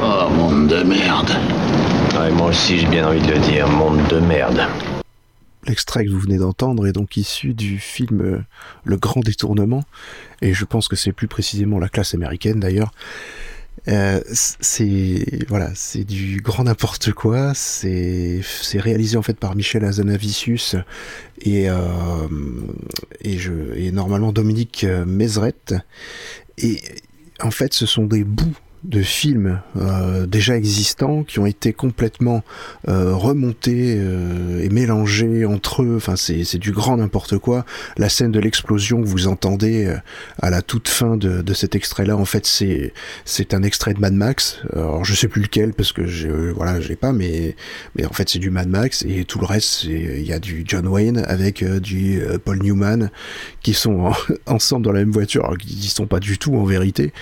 Oh, 0.03 0.29
monde 0.29 0.67
de 0.67 0.83
merde. 0.83 1.35
Aussi, 2.55 2.79
j'ai 2.79 2.87
bien 2.87 3.05
envie 3.05 3.19
de 3.19 3.33
le 3.33 3.39
dire. 3.39 3.67
Monde 3.67 4.07
de 4.07 4.17
merde. 4.17 4.61
L'extrait 5.67 6.05
que 6.05 6.09
vous 6.09 6.21
venez 6.21 6.37
d'entendre 6.37 6.87
est 6.87 6.93
donc 6.93 7.17
issu 7.17 7.53
du 7.53 7.79
film 7.79 8.21
euh, 8.21 8.39
Le 8.85 8.95
Grand 8.95 9.19
Détournement, 9.19 9.83
et 10.41 10.53
je 10.53 10.63
pense 10.63 10.87
que 10.87 10.95
c'est 10.95 11.11
plus 11.11 11.27
précisément 11.27 11.79
la 11.79 11.89
classe 11.89 12.13
américaine 12.13 12.61
d'ailleurs. 12.61 12.93
Euh, 13.89 14.21
c'est 14.29 15.45
voilà, 15.49 15.69
c'est 15.75 16.05
du 16.05 16.39
grand 16.39 16.63
n'importe 16.63 17.11
quoi. 17.11 17.53
C'est 17.53 18.39
c'est 18.41 18.79
réalisé 18.79 19.17
en 19.17 19.21
fait 19.21 19.37
par 19.37 19.53
Michel 19.53 19.83
Azanavicius 19.83 20.77
et 21.41 21.69
euh, 21.69 21.75
et 23.19 23.37
je 23.37 23.51
et 23.75 23.91
normalement 23.91 24.31
Dominique 24.31 24.85
Mézeret. 25.05 25.73
Et 26.59 26.79
en 27.41 27.51
fait, 27.51 27.73
ce 27.73 27.85
sont 27.85 28.05
des 28.05 28.23
bouts 28.23 28.55
de 28.87 29.01
films 29.01 29.59
euh, 29.77 30.25
déjà 30.25 30.55
existants 30.55 31.23
qui 31.23 31.39
ont 31.39 31.45
été 31.45 31.73
complètement 31.73 32.43
euh, 32.87 33.13
remontés 33.15 33.95
euh, 33.97 34.61
et 34.63 34.69
mélangés 34.69 35.45
entre 35.45 35.83
eux. 35.83 35.95
Enfin, 35.97 36.15
c'est 36.15 36.57
du 36.57 36.71
grand 36.71 36.97
n'importe 36.97 37.37
quoi. 37.37 37.65
La 37.97 38.09
scène 38.09 38.31
de 38.31 38.39
l'explosion 38.39 39.01
que 39.01 39.07
vous 39.07 39.27
entendez 39.27 39.85
euh, 39.85 39.97
à 40.41 40.49
la 40.49 40.61
toute 40.61 40.87
fin 40.87 41.17
de, 41.17 41.41
de 41.41 41.53
cet 41.53 41.75
extrait-là, 41.75 42.15
en 42.15 42.25
fait, 42.25 42.45
c'est 42.45 42.93
c'est 43.25 43.53
un 43.53 43.63
extrait 43.63 43.93
de 43.93 43.99
Mad 43.99 44.13
Max. 44.13 44.59
Alors, 44.73 45.03
je 45.03 45.13
sais 45.13 45.27
plus 45.27 45.41
lequel 45.41 45.73
parce 45.73 45.91
que 45.91 46.05
je 46.05 46.27
voilà, 46.51 46.79
je 46.79 46.87
l'ai 46.87 46.95
pas, 46.95 47.11
mais 47.11 47.55
mais 47.95 48.05
en 48.05 48.13
fait, 48.13 48.29
c'est 48.29 48.39
du 48.39 48.49
Mad 48.49 48.69
Max 48.69 49.03
et 49.07 49.25
tout 49.25 49.39
le 49.39 49.45
reste, 49.45 49.83
il 49.85 50.25
y 50.25 50.33
a 50.33 50.39
du 50.39 50.63
John 50.65 50.87
Wayne 50.87 51.23
avec 51.27 51.63
euh, 51.63 51.79
du 51.79 52.21
euh, 52.21 52.37
Paul 52.37 52.59
Newman 52.61 53.09
qui 53.61 53.73
sont 53.73 53.99
en- 53.99 54.13
ensemble 54.45 54.85
dans 54.85 54.91
la 54.91 54.99
même 54.99 55.11
voiture, 55.11 55.43
alors 55.45 55.57
qu'ils 55.57 55.83
sont 55.89 56.07
pas 56.07 56.19
du 56.19 56.37
tout 56.37 56.55
en 56.55 56.63
vérité 56.65 57.13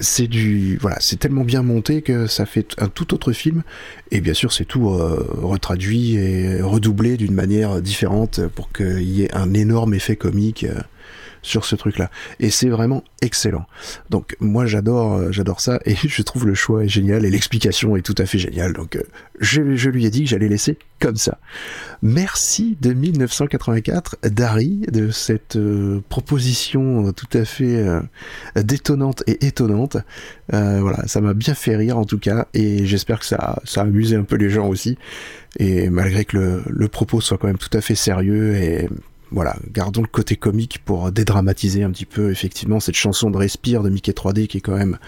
c'est 0.00 0.26
du 0.26 0.78
voilà 0.80 0.96
c'est 1.00 1.18
tellement 1.18 1.44
bien 1.44 1.62
monté 1.62 2.02
que 2.02 2.26
ça 2.26 2.46
fait 2.46 2.74
un 2.78 2.88
tout 2.88 3.14
autre 3.14 3.32
film. 3.32 3.62
Et 4.10 4.20
bien 4.20 4.34
sûr 4.34 4.52
c'est 4.52 4.64
tout 4.64 4.90
euh, 4.90 5.26
retraduit 5.42 6.14
et 6.16 6.62
redoublé 6.62 7.16
d'une 7.16 7.34
manière 7.34 7.80
différente 7.80 8.46
pour 8.48 8.72
qu'il 8.72 9.02
y 9.02 9.22
ait 9.22 9.34
un 9.34 9.54
énorme 9.54 9.94
effet 9.94 10.16
comique 10.16 10.64
euh, 10.64 10.80
sur 11.42 11.64
ce 11.64 11.76
truc 11.76 11.98
là 11.98 12.10
et 12.38 12.50
c'est 12.50 12.68
vraiment 12.68 13.04
excellent 13.22 13.66
donc 14.10 14.36
moi 14.40 14.66
j'adore 14.66 15.14
euh, 15.14 15.32
j'adore 15.32 15.60
ça 15.60 15.80
et 15.84 15.94
je 16.04 16.22
trouve 16.22 16.46
le 16.46 16.54
choix 16.54 16.84
est 16.84 16.88
génial 16.88 17.24
et 17.24 17.30
l'explication 17.30 17.96
est 17.96 18.02
tout 18.02 18.14
à 18.18 18.26
fait 18.26 18.38
géniale 18.38 18.72
donc 18.72 18.96
euh, 18.96 19.02
je, 19.40 19.74
je 19.76 19.90
lui 19.90 20.06
ai 20.06 20.10
dit 20.10 20.24
que 20.24 20.30
j'allais 20.30 20.48
laisser 20.48 20.78
comme 20.98 21.16
ça 21.16 21.38
merci 22.02 22.76
de 22.80 22.92
1984 22.92 24.16
Dari 24.22 24.82
de 24.90 25.10
cette 25.10 25.56
euh, 25.56 26.02
proposition 26.08 27.12
tout 27.12 27.28
à 27.32 27.44
fait 27.44 27.76
euh, 27.76 28.00
détonnante 28.56 29.22
et 29.26 29.46
étonnante. 29.46 29.96
Voilà, 30.50 31.06
ça 31.06 31.20
m'a 31.20 31.34
bien 31.34 31.54
fait 31.54 31.76
rire 31.76 31.96
en 31.98 32.04
tout 32.04 32.18
cas, 32.18 32.48
et 32.54 32.84
j'espère 32.84 33.20
que 33.20 33.26
ça, 33.26 33.60
ça 33.64 33.82
a 33.82 33.84
amusé 33.84 34.16
un 34.16 34.24
peu 34.24 34.36
les 34.36 34.50
gens 34.50 34.68
aussi. 34.68 34.98
Et 35.58 35.90
malgré 35.90 36.24
que 36.24 36.62
le 36.66 36.88
propos 36.88 37.20
soit 37.20 37.38
quand 37.38 37.46
même 37.46 37.58
tout 37.58 37.76
à 37.76 37.80
fait 37.80 37.94
sérieux 37.94 38.56
et 38.56 38.88
voilà, 39.30 39.56
gardons 39.72 40.02
le 40.02 40.08
côté 40.08 40.36
comique 40.36 40.80
pour 40.84 41.12
dédramatiser 41.12 41.82
un 41.82 41.90
petit 41.90 42.06
peu 42.06 42.30
effectivement 42.30 42.80
cette 42.80 42.96
chanson 42.96 43.30
de 43.30 43.36
Respire 43.36 43.82
de 43.82 43.90
Mickey 43.90 44.12
3D 44.12 44.46
qui 44.46 44.58
est 44.58 44.60
quand 44.60 44.76
même 44.76 44.98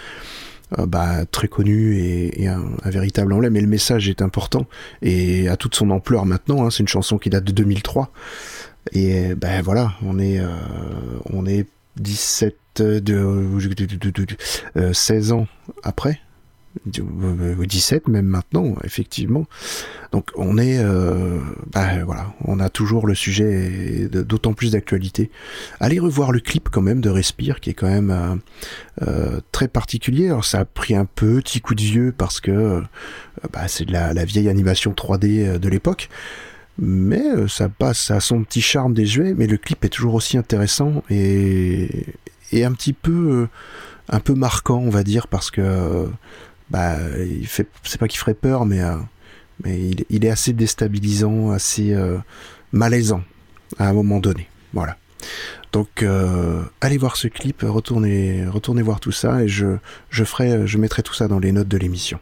euh, 0.79 0.87
bah, 0.87 1.27
très 1.27 1.49
connu 1.49 1.97
et, 1.97 2.47
un, 2.49 2.63
véritable 2.85 3.33
emblème. 3.33 3.53
Mais 3.53 3.61
le 3.61 3.67
message 3.67 4.09
est 4.09 4.23
important 4.23 4.67
et 5.03 5.49
à 5.49 5.57
toute 5.57 5.75
son 5.75 5.91
ampleur 5.91 6.27
maintenant. 6.27 6.65
Hein, 6.65 6.71
c'est 6.71 6.81
une 6.81 6.89
chanson 6.89 7.19
qui 7.19 7.31
date 7.31 7.45
de 7.45 7.53
2003. 7.53 8.11
Et 8.93 9.35
ben 9.35 9.63
voilà, 9.63 9.93
on 10.03 10.19
est, 10.19 10.41
euh, 10.41 10.49
on 11.31 11.47
est 11.47 11.67
17 11.97 12.57
de, 12.77 12.99
de, 12.99 14.93
16 14.93 15.33
ans 15.33 15.47
après, 15.83 16.21
17 16.87 18.09
même 18.09 18.27
maintenant, 18.27 18.75
effectivement. 18.85 19.47
Donc 20.13 20.31
on 20.37 20.59
est, 20.59 20.79
euh, 20.79 21.39
bah, 21.73 22.05
voilà, 22.05 22.33
on 22.45 22.61
a 22.61 22.69
toujours 22.69 23.07
le 23.07 23.15
sujet 23.15 24.09
d'autant 24.11 24.53
plus 24.53 24.73
d'actualité. 24.73 25.31
Allez 25.81 25.99
revoir 25.99 26.33
le 26.33 26.41
clip 26.41 26.69
quand 26.71 26.83
même 26.83 27.01
de 27.01 27.11
Respire, 27.11 27.61
qui 27.61 27.71
est 27.71 27.75
quand 27.75 27.89
même 27.89 28.11
euh, 28.11 28.37
euh, 29.07 29.41
très 29.53 29.69
particulier. 29.69 30.27
Alors 30.27 30.45
ça 30.45 30.61
a 30.61 30.65
pris 30.65 30.95
un 30.95 31.05
petit 31.05 31.61
coup 31.61 31.75
de 31.75 31.83
vieux 31.83 32.15
parce 32.17 32.41
que 32.41 32.83
bah, 33.53 33.69
c'est 33.69 33.85
de 33.85 33.93
la, 33.93 34.25
vieille 34.25 34.49
animation 34.49 34.93
3D 34.93 35.59
de 35.59 35.69
l'époque. 35.69 36.09
Mais 36.79 37.23
ça 37.49 37.69
passe 37.69 38.11
à 38.11 38.21
son 38.21 38.45
petit 38.45 38.63
charme 38.63 38.95
désuet, 38.95 39.35
mais 39.37 39.47
le 39.47 39.59
clip 39.59 39.85
est 39.85 39.91
toujours 39.91 40.15
aussi 40.15 40.39
intéressant 40.39 41.03
et, 41.11 42.07
un 42.55 42.73
petit 42.73 42.95
un 44.09 44.21
peu 44.21 44.35
marquant, 44.35 44.79
on 44.79 44.91
va 44.91 45.03
dire, 45.03 45.29
parce 45.29 45.51
que 45.51 46.09
bah, 46.73 46.97
il 47.19 47.47
fait, 47.47 47.69
c'est 47.83 48.01
pas 48.01 48.09
qu'il 48.09 48.19
ferait 48.19 48.33
peur, 48.33 48.65
mais, 48.65 48.81
euh, 48.81 48.97
mais 49.63 49.91
il, 50.09 50.25
est 50.25 50.31
assez 50.31 50.55
déstabilisant, 50.55 51.51
assez 51.51 51.93
euh, 51.93 52.17
malaisant 52.73 53.23
à 53.79 53.89
un 53.89 53.93
moment 53.93 54.21
donné. 54.21 54.49
Voilà. 54.73 54.97
Donc, 55.73 56.03
euh, 56.03 56.63
allez 56.81 56.97
voir 56.97 57.17
ce 57.17 57.29
clip, 57.29 57.61
retournez, 57.63 58.47
retournez 58.47 58.81
voir 58.81 59.01
tout 59.01 59.13
ça, 59.13 59.43
et 59.43 59.49
je, 59.49 59.77
je 60.09 60.25
ferai, 60.25 60.67
je 60.67 60.79
mettrai 60.79 61.03
tout 61.03 61.13
ça 61.13 61.29
dans 61.29 61.39
les 61.39 61.53
notes 61.53 61.69
de 61.69 61.77
l'émission. 61.77 62.19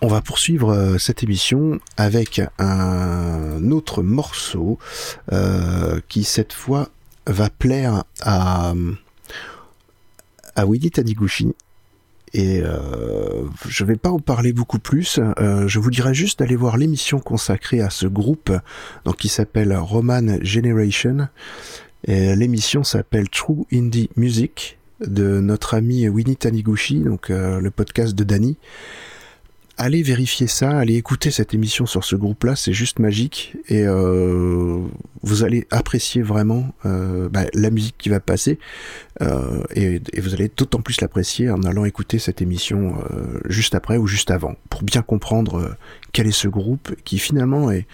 On 0.00 0.08
va 0.08 0.22
poursuivre 0.22 0.96
cette 0.98 1.22
émission 1.22 1.78
avec 1.98 2.40
un 2.58 3.70
autre 3.70 4.02
morceau 4.02 4.78
qui 6.08 6.24
cette 6.24 6.54
fois 6.54 6.88
va 7.26 7.50
plaire 7.50 8.04
à, 8.20 8.74
à 10.56 10.66
Winnie 10.66 10.90
Taniguchi. 10.90 11.54
Et 12.32 12.60
euh, 12.62 13.44
je 13.68 13.84
vais 13.84 13.96
pas 13.96 14.10
en 14.10 14.20
parler 14.20 14.52
beaucoup 14.52 14.78
plus. 14.78 15.18
Euh, 15.18 15.66
je 15.66 15.78
vous 15.80 15.90
dirais 15.90 16.14
juste 16.14 16.38
d'aller 16.38 16.54
voir 16.54 16.76
l'émission 16.76 17.18
consacrée 17.18 17.80
à 17.80 17.90
ce 17.90 18.06
groupe, 18.06 18.52
donc 19.04 19.16
qui 19.16 19.28
s'appelle 19.28 19.76
Roman 19.76 20.38
Generation. 20.42 21.28
L'émission 22.06 22.82
s'appelle 22.82 23.28
True 23.28 23.66
Indie 23.72 24.10
Music 24.16 24.78
de 25.00 25.40
notre 25.40 25.74
ami 25.74 26.08
Winnie 26.08 26.36
Taniguchi, 26.36 27.00
donc 27.00 27.30
euh, 27.30 27.60
le 27.60 27.70
podcast 27.70 28.14
de 28.14 28.24
Danny 28.24 28.56
allez 29.80 30.02
vérifier 30.02 30.46
ça, 30.46 30.78
allez 30.78 30.96
écouter 30.96 31.30
cette 31.30 31.54
émission 31.54 31.86
sur 31.86 32.04
ce 32.04 32.14
groupe-là, 32.14 32.54
c'est 32.54 32.74
juste 32.74 32.98
magique. 32.98 33.56
Et 33.68 33.84
euh, 33.86 34.78
vous 35.22 35.42
allez 35.42 35.66
apprécier 35.70 36.20
vraiment 36.20 36.74
euh, 36.84 37.30
bah, 37.30 37.44
la 37.54 37.70
musique 37.70 37.96
qui 37.96 38.10
va 38.10 38.20
passer. 38.20 38.58
Euh, 39.22 39.64
et, 39.74 40.02
vous 40.20 40.34
allez 40.34 40.50
d'autant 40.54 40.82
plus 40.82 41.00
l'apprécier 41.00 41.50
en 41.50 41.62
allant 41.62 41.86
écouter 41.86 42.18
cette 42.18 42.42
émission 42.42 42.94
juste 43.48 43.74
après 43.74 43.96
ou 43.96 44.06
juste 44.06 44.30
avant 44.30 44.54
pour 44.68 44.82
bien 44.82 45.00
comprendre 45.00 45.74
quel 46.12 46.26
est 46.26 46.32
ce 46.32 46.48
groupe 46.48 46.94
qui 47.04 47.18
finalement 47.18 47.70
est 47.70 47.86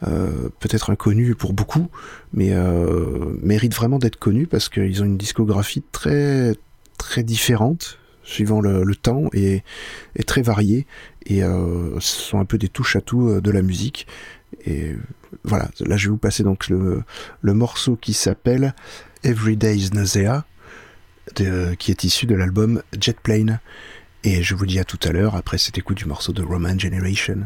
peut-être 0.00 0.90
inconnu 0.90 1.34
pour 1.34 1.52
beaucoup, 1.52 1.88
mais 2.32 2.54
mérite 3.42 3.74
vraiment 3.74 3.98
d'être 3.98 4.16
connu 4.16 4.46
parce 4.46 4.70
qu'ils 4.70 5.02
ont 5.02 5.06
une 5.06 5.18
discographie 5.18 5.82
très 5.92 6.54
très 6.98 7.22
différente 7.22 7.98
suivant 8.26 8.60
le, 8.60 8.94
temps 8.94 9.24
et, 9.32 9.62
très 10.26 10.42
varié. 10.42 10.86
Et 11.24 11.42
euh, 11.42 11.98
ce 12.00 12.20
sont 12.20 12.38
un 12.38 12.44
peu 12.44 12.58
des 12.58 12.68
touches 12.68 12.96
à 12.96 13.00
tout 13.00 13.28
euh, 13.28 13.40
de 13.40 13.50
la 13.50 13.62
musique. 13.62 14.06
Et 14.66 14.94
voilà 15.44 15.68
là 15.80 15.96
je 15.96 16.06
vais 16.06 16.10
vous 16.10 16.18
passer 16.18 16.42
donc 16.44 16.68
le, 16.68 17.02
morceau 17.42 17.96
qui 17.96 18.12
s'appelle 18.14 18.74
Everyday's 19.24 19.92
Nausea 19.92 20.44
qui 21.34 21.90
est 21.90 22.04
issu 22.04 22.26
de 22.26 22.34
l'album 22.36 22.82
Jet 22.98 23.18
Plane 23.20 23.60
et 24.22 24.42
je 24.42 24.54
vous 24.54 24.66
dis 24.66 24.78
à 24.78 24.84
tout 24.84 25.00
à 25.02 25.10
l'heure 25.10 25.34
après 25.34 25.58
cet 25.58 25.78
écoute 25.78 25.98
du 25.98 26.06
morceau 26.06 26.32
de 26.32 26.42
Roman 26.42 26.78
Generation. 26.78 27.38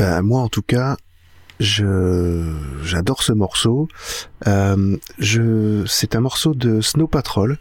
Ben 0.00 0.22
moi 0.22 0.40
en 0.40 0.48
tout 0.48 0.62
cas, 0.62 0.96
je 1.58 2.54
j'adore 2.82 3.22
ce 3.22 3.34
morceau. 3.34 3.86
Euh, 4.46 4.96
je 5.18 5.84
c'est 5.86 6.16
un 6.16 6.20
morceau 6.20 6.54
de 6.54 6.80
Snow 6.80 7.06
Patrol 7.06 7.58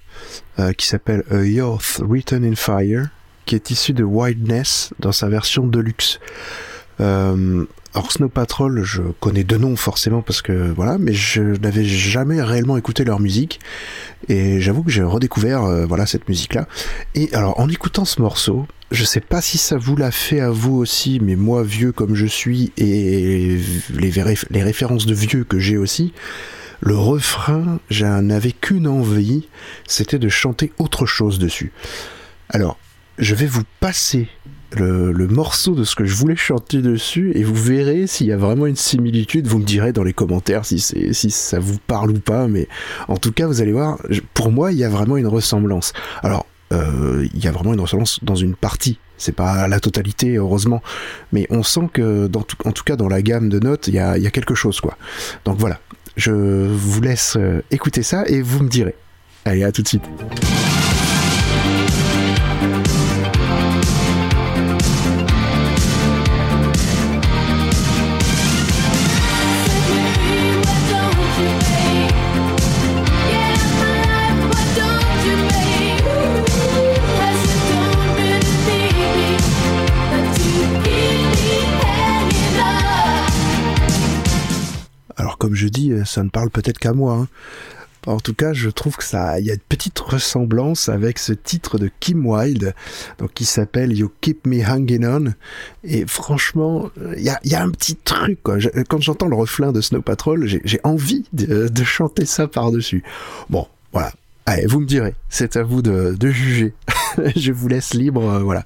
euh, 0.57 0.71
qui 0.71 0.87
s'appelle 0.87 1.25
A 1.31 1.43
Youth 1.43 1.99
Written 1.99 2.45
in 2.45 2.55
Fire, 2.55 3.09
qui 3.45 3.55
est 3.55 3.71
issu 3.71 3.91
de 3.91 4.05
Wildness 4.05 4.93
dans 4.99 5.11
sa 5.11 5.27
version 5.27 5.67
deluxe. 5.67 6.21
Euh, 7.01 7.65
alors 7.93 8.11
Snow 8.11 8.29
Patrol, 8.29 8.83
je 8.83 9.01
connais 9.19 9.43
deux 9.43 9.57
noms 9.57 9.75
forcément 9.75 10.21
parce 10.21 10.41
que 10.41 10.71
voilà, 10.75 10.97
mais 10.97 11.13
je 11.13 11.41
n'avais 11.41 11.83
jamais 11.85 12.41
réellement 12.41 12.77
écouté 12.77 13.03
leur 13.03 13.19
musique 13.19 13.59
et 14.27 14.61
j'avoue 14.61 14.83
que 14.83 14.91
j'ai 14.91 15.03
redécouvert 15.03 15.63
euh, 15.63 15.85
voilà 15.85 16.05
cette 16.05 16.29
musique 16.29 16.53
là. 16.53 16.67
Et 17.15 17.33
alors 17.33 17.59
en 17.59 17.67
écoutant 17.67 18.05
ce 18.05 18.21
morceau, 18.21 18.67
je 18.91 19.03
sais 19.03 19.21
pas 19.21 19.41
si 19.41 19.57
ça 19.57 19.77
vous 19.77 19.95
l'a 19.95 20.11
fait 20.11 20.39
à 20.39 20.51
vous 20.51 20.75
aussi, 20.75 21.19
mais 21.19 21.35
moi 21.35 21.63
vieux 21.63 21.91
comme 21.91 22.13
je 22.13 22.27
suis 22.27 22.71
et 22.77 23.57
les, 23.89 24.11
les 24.51 24.63
références 24.63 25.05
de 25.05 25.13
vieux 25.15 25.43
que 25.43 25.57
j'ai 25.57 25.77
aussi, 25.77 26.13
le 26.81 26.95
refrain, 26.95 27.79
j'en 27.89 28.29
avais 28.29 28.51
qu'une 28.51 28.87
envie, 28.87 29.47
c'était 29.87 30.19
de 30.19 30.29
chanter 30.29 30.71
autre 30.77 31.05
chose 31.05 31.39
dessus. 31.39 31.71
Alors, 32.49 32.77
je 33.17 33.35
vais 33.35 33.47
vous 33.47 33.63
passer 33.79 34.29
le, 34.77 35.27
morceau 35.27 35.75
de 35.75 35.83
ce 35.83 35.95
que 35.95 36.05
je 36.05 36.15
voulais 36.15 36.35
chanter 36.35 36.81
dessus 36.81 37.31
et 37.35 37.43
vous 37.43 37.55
verrez 37.55 38.07
s'il 38.07 38.27
y 38.27 38.31
a 38.31 38.37
vraiment 38.37 38.65
une 38.65 38.75
similitude. 38.75 39.47
Vous 39.47 39.59
me 39.59 39.63
direz 39.63 39.93
dans 39.93 40.03
les 40.03 40.13
commentaires 40.13 40.65
si, 40.65 40.79
si 40.79 41.31
ça 41.31 41.59
vous 41.59 41.77
parle 41.77 42.11
ou 42.11 42.19
pas, 42.19 42.47
mais 42.47 42.67
en 43.07 43.17
tout 43.17 43.31
cas, 43.31 43.47
vous 43.47 43.61
allez 43.61 43.71
voir, 43.71 43.99
pour 44.33 44.51
moi, 44.51 44.71
il 44.71 44.77
y 44.77 44.83
a 44.83 44.89
vraiment 44.89 45.17
une 45.17 45.27
ressemblance. 45.27 45.93
Alors, 46.23 46.45
euh, 46.71 47.27
il 47.33 47.43
y 47.43 47.47
a 47.47 47.51
vraiment 47.51 47.73
une 47.73 47.81
ressemblance 47.81 48.19
dans 48.23 48.35
une 48.35 48.55
partie. 48.55 48.99
C'est 49.17 49.35
pas 49.35 49.67
la 49.67 49.79
totalité, 49.79 50.35
heureusement, 50.35 50.81
mais 51.33 51.45
on 51.49 51.63
sent 51.63 51.89
que, 51.91 52.29
en 52.35 52.71
tout 52.71 52.83
cas, 52.83 52.95
dans 52.95 53.09
la 53.09 53.21
gamme 53.21 53.49
de 53.49 53.59
notes, 53.59 53.87
il 53.87 53.95
y 53.95 53.99
a, 53.99 54.17
il 54.17 54.23
y 54.23 54.27
a 54.27 54.31
quelque 54.31 54.55
chose, 54.55 54.79
quoi. 54.79 54.97
Donc 55.43 55.57
voilà, 55.57 55.79
je 56.15 56.31
vous 56.31 57.01
laisse 57.01 57.35
euh, 57.37 57.61
écouter 57.71 58.03
ça 58.03 58.23
et 58.27 58.41
vous 58.41 58.63
me 58.63 58.69
direz. 58.69 58.95
Allez, 59.45 59.63
à 59.63 59.71
tout 59.71 59.81
de 59.81 59.87
suite. 59.87 60.03
Ça 86.09 86.23
ne 86.23 86.29
parle 86.29 86.49
peut-être 86.49 86.79
qu'à 86.79 86.93
moi. 86.93 87.13
hein. 87.13 87.27
En 88.07 88.19
tout 88.19 88.33
cas, 88.33 88.53
je 88.53 88.69
trouve 88.69 88.95
que 88.95 89.03
ça, 89.03 89.39
il 89.39 89.45
y 89.45 89.51
a 89.51 89.53
une 89.53 89.59
petite 89.59 89.99
ressemblance 89.99 90.87
avec 90.87 91.19
ce 91.19 91.33
titre 91.33 91.77
de 91.77 91.89
Kim 91.99 92.25
Wilde, 92.25 92.73
donc 93.17 93.33
qui 93.33 93.43
s'appelle 93.43 93.95
You 93.95 94.09
Keep 94.21 94.47
Me 94.47 94.63
Hanging 94.63 95.05
On. 95.05 95.33
Et 95.83 96.05
franchement, 96.07 96.89
il 97.17 97.23
y 97.23 97.55
a, 97.55 97.61
un 97.61 97.69
petit 97.69 97.97
truc. 97.97 98.41
Quoi. 98.41 98.57
Quand 98.87 99.01
j'entends 99.01 99.27
le 99.27 99.35
refrain 99.35 99.71
de 99.73 99.81
Snow 99.81 100.01
Patrol, 100.01 100.45
j'ai 100.45 100.79
envie 100.83 101.25
de, 101.33 101.69
chanter 101.83 102.25
ça 102.25 102.47
par-dessus. 102.47 103.03
Bon, 103.49 103.67
voilà. 103.91 104.13
Allez, 104.45 104.65
vous 104.65 104.79
me 104.79 104.85
direz. 104.85 105.13
C'est 105.29 105.57
à 105.57 105.63
vous 105.63 105.81
de, 105.81 106.15
de 106.17 106.29
juger. 106.29 106.73
je 107.35 107.51
vous 107.51 107.67
laisse 107.67 107.93
libre. 107.93 108.27
euh, 108.27 108.39
voilà. 108.39 108.63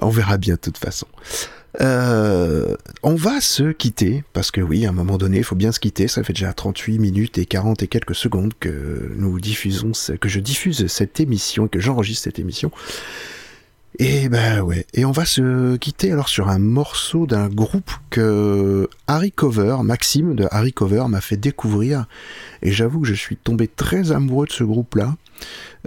On 0.00 0.08
verra 0.08 0.36
bien 0.38 0.54
de 0.54 0.60
toute 0.60 0.78
façon. 0.78 1.06
Euh, 1.80 2.74
on 3.02 3.14
va 3.14 3.40
se 3.40 3.72
quitter, 3.72 4.24
parce 4.32 4.50
que 4.50 4.60
oui, 4.60 4.86
à 4.86 4.90
un 4.90 4.92
moment 4.92 5.18
donné, 5.18 5.38
il 5.38 5.44
faut 5.44 5.56
bien 5.56 5.72
se 5.72 5.80
quitter. 5.80 6.08
Ça 6.08 6.22
fait 6.22 6.32
déjà 6.32 6.52
38 6.52 6.98
minutes 6.98 7.38
et 7.38 7.46
40 7.46 7.82
et 7.82 7.88
quelques 7.88 8.14
secondes 8.14 8.52
que 8.58 9.12
nous 9.16 9.38
diffusons, 9.40 9.92
que 10.20 10.28
je 10.28 10.40
diffuse 10.40 10.86
cette 10.86 11.20
émission, 11.20 11.68
que 11.68 11.80
j'enregistre 11.80 12.24
cette 12.24 12.38
émission. 12.38 12.70
Et 13.98 14.28
ben 14.28 14.60
ouais, 14.60 14.84
et 14.92 15.06
on 15.06 15.10
va 15.10 15.24
se 15.24 15.76
quitter 15.76 16.12
alors 16.12 16.28
sur 16.28 16.50
un 16.50 16.58
morceau 16.58 17.26
d'un 17.26 17.48
groupe 17.48 17.90
que 18.10 18.90
Harry 19.06 19.32
Cover, 19.32 19.78
Maxime 19.82 20.34
de 20.34 20.46
Harry 20.50 20.74
Cover 20.74 21.04
m'a 21.08 21.22
fait 21.22 21.38
découvrir, 21.38 22.04
et 22.60 22.72
j'avoue 22.72 23.00
que 23.00 23.06
je 23.06 23.14
suis 23.14 23.38
tombé 23.38 23.68
très 23.68 24.12
amoureux 24.12 24.46
de 24.46 24.52
ce 24.52 24.64
groupe-là. 24.64 25.16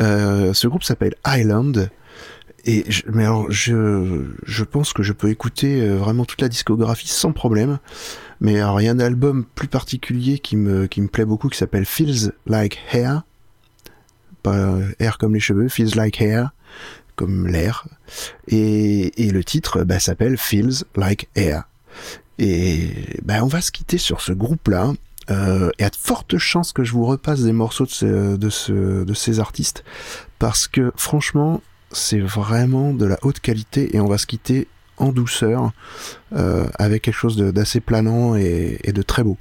Euh, 0.02 0.56
ce 0.56 0.68
groupe 0.68 0.84
s'appelle 0.84 1.14
Island, 1.28 1.92
et 2.70 2.86
je, 2.88 3.02
mais 3.12 3.24
alors, 3.24 3.50
je, 3.50 4.26
je 4.46 4.64
pense 4.64 4.94
que 4.94 5.02
je 5.02 5.12
peux 5.12 5.30
écouter 5.30 5.82
euh, 5.82 5.98
vraiment 5.98 6.24
toute 6.24 6.40
la 6.40 6.50
discographie 6.50 7.08
sans 7.08 7.32
problème. 7.32 7.80
Mais 8.42 8.60
alors, 8.60 8.80
il 8.80 8.86
y 8.86 8.88
a 8.88 8.92
un 8.92 9.00
album 9.00 9.44
plus 9.56 9.68
particulier 9.68 10.38
qui 10.38 10.56
me, 10.56 10.86
qui 10.86 11.02
me 11.02 11.08
plaît 11.08 11.26
beaucoup 11.26 11.50
qui 11.50 11.58
s'appelle 11.58 11.86
Feels 11.86 12.32
Like 12.46 12.78
Hair. 12.92 13.24
Pas 14.44 14.56
euh, 14.56 14.88
air 15.00 15.18
comme 15.18 15.34
les 15.34 15.40
cheveux, 15.40 15.68
Feels 15.68 15.96
Like 15.96 16.22
Hair, 16.22 16.52
comme 17.16 17.48
l'air. 17.48 17.88
Et, 18.48 19.26
et 19.26 19.32
le 19.32 19.44
titre 19.44 19.84
bah, 19.84 20.00
s'appelle 20.00 20.38
Feels 20.38 20.84
Like 20.96 21.28
Air. 21.34 21.64
Et 22.38 22.92
bah, 23.24 23.44
on 23.44 23.48
va 23.48 23.62
se 23.62 23.72
quitter 23.72 23.98
sur 23.98 24.22
ce 24.22 24.32
groupe-là. 24.32 24.94
Euh, 25.32 25.72
et 25.80 25.84
à 25.84 25.90
de 25.90 25.96
fortes 25.96 26.38
chances 26.38 26.72
que 26.72 26.84
je 26.84 26.92
vous 26.94 27.06
repasse 27.06 27.42
des 27.42 27.52
morceaux 27.52 27.86
de, 27.86 27.92
ce, 27.92 28.36
de, 28.36 28.50
ce, 28.50 29.04
de 29.04 29.14
ces 29.16 29.40
artistes. 29.40 29.84
Parce 30.38 30.68
que 30.68 30.92
franchement, 30.96 31.62
c'est 31.92 32.20
vraiment 32.20 32.94
de 32.94 33.06
la 33.06 33.18
haute 33.22 33.40
qualité 33.40 33.96
et 33.96 34.00
on 34.00 34.08
va 34.08 34.18
se 34.18 34.26
quitter 34.26 34.68
en 34.98 35.12
douceur 35.12 35.72
euh, 36.36 36.68
avec 36.78 37.04
quelque 37.04 37.16
chose 37.16 37.38
d'assez 37.38 37.80
planant 37.80 38.36
et, 38.36 38.80
de 38.86 39.02
très 39.02 39.24
beau. 39.24 39.38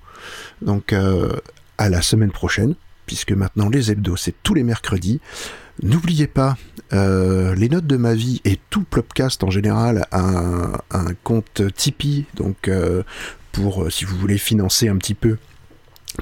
Donc 0.62 0.92
euh, 0.92 1.32
à 1.76 1.88
la 1.88 2.02
semaine 2.02 2.30
prochaine, 2.30 2.74
puisque 3.06 3.32
maintenant 3.32 3.68
les 3.68 3.90
hebdos 3.90 4.16
c'est 4.16 4.34
tous 4.42 4.54
les 4.54 4.62
mercredis. 4.62 5.20
N'oubliez 5.82 6.26
pas, 6.26 6.56
euh, 6.92 7.54
les 7.54 7.68
notes 7.68 7.86
de 7.86 7.96
ma 7.96 8.14
vie 8.14 8.40
et 8.44 8.58
tout 8.70 8.82
Plopcast 8.82 9.44
en 9.44 9.50
général 9.50 10.06
a 10.10 10.20
un, 10.20 10.72
un 10.90 11.14
compte 11.22 11.62
Tipeee, 11.74 12.26
donc 12.34 12.70
pour 13.52 13.90
si 13.90 14.04
vous 14.04 14.16
voulez 14.16 14.38
financer 14.38 14.88
un 14.88 14.96
petit 14.96 15.14
peu 15.14 15.36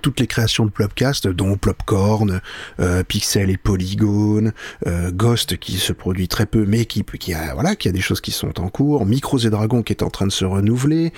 toutes 0.02 0.20
les 0.20 0.26
créations 0.26 0.66
de 0.66 0.70
Plopcast, 0.70 1.28
dont 1.28 1.56
Plopcorn, 1.56 2.40
euh, 2.80 3.02
Pixel 3.02 3.50
et 3.50 3.56
Polygone, 3.56 4.52
euh, 4.86 5.10
Ghost 5.10 5.56
qui 5.58 5.78
se 5.78 5.92
produit 5.92 6.28
très 6.28 6.46
peu, 6.46 6.64
mais 6.66 6.84
qui, 6.84 7.02
qui 7.04 7.34
a 7.34 7.54
voilà, 7.54 7.76
qui 7.76 7.88
a 7.88 7.92
des 7.92 8.00
choses 8.00 8.20
qui 8.20 8.32
sont 8.32 8.60
en 8.60 8.68
cours, 8.68 9.06
Micros 9.06 9.38
et 9.38 9.50
Dragons 9.50 9.82
qui 9.82 9.92
est 9.92 10.02
en 10.02 10.10
train 10.10 10.26
de 10.26 10.32
se 10.32 10.44
renouveler, 10.44 11.12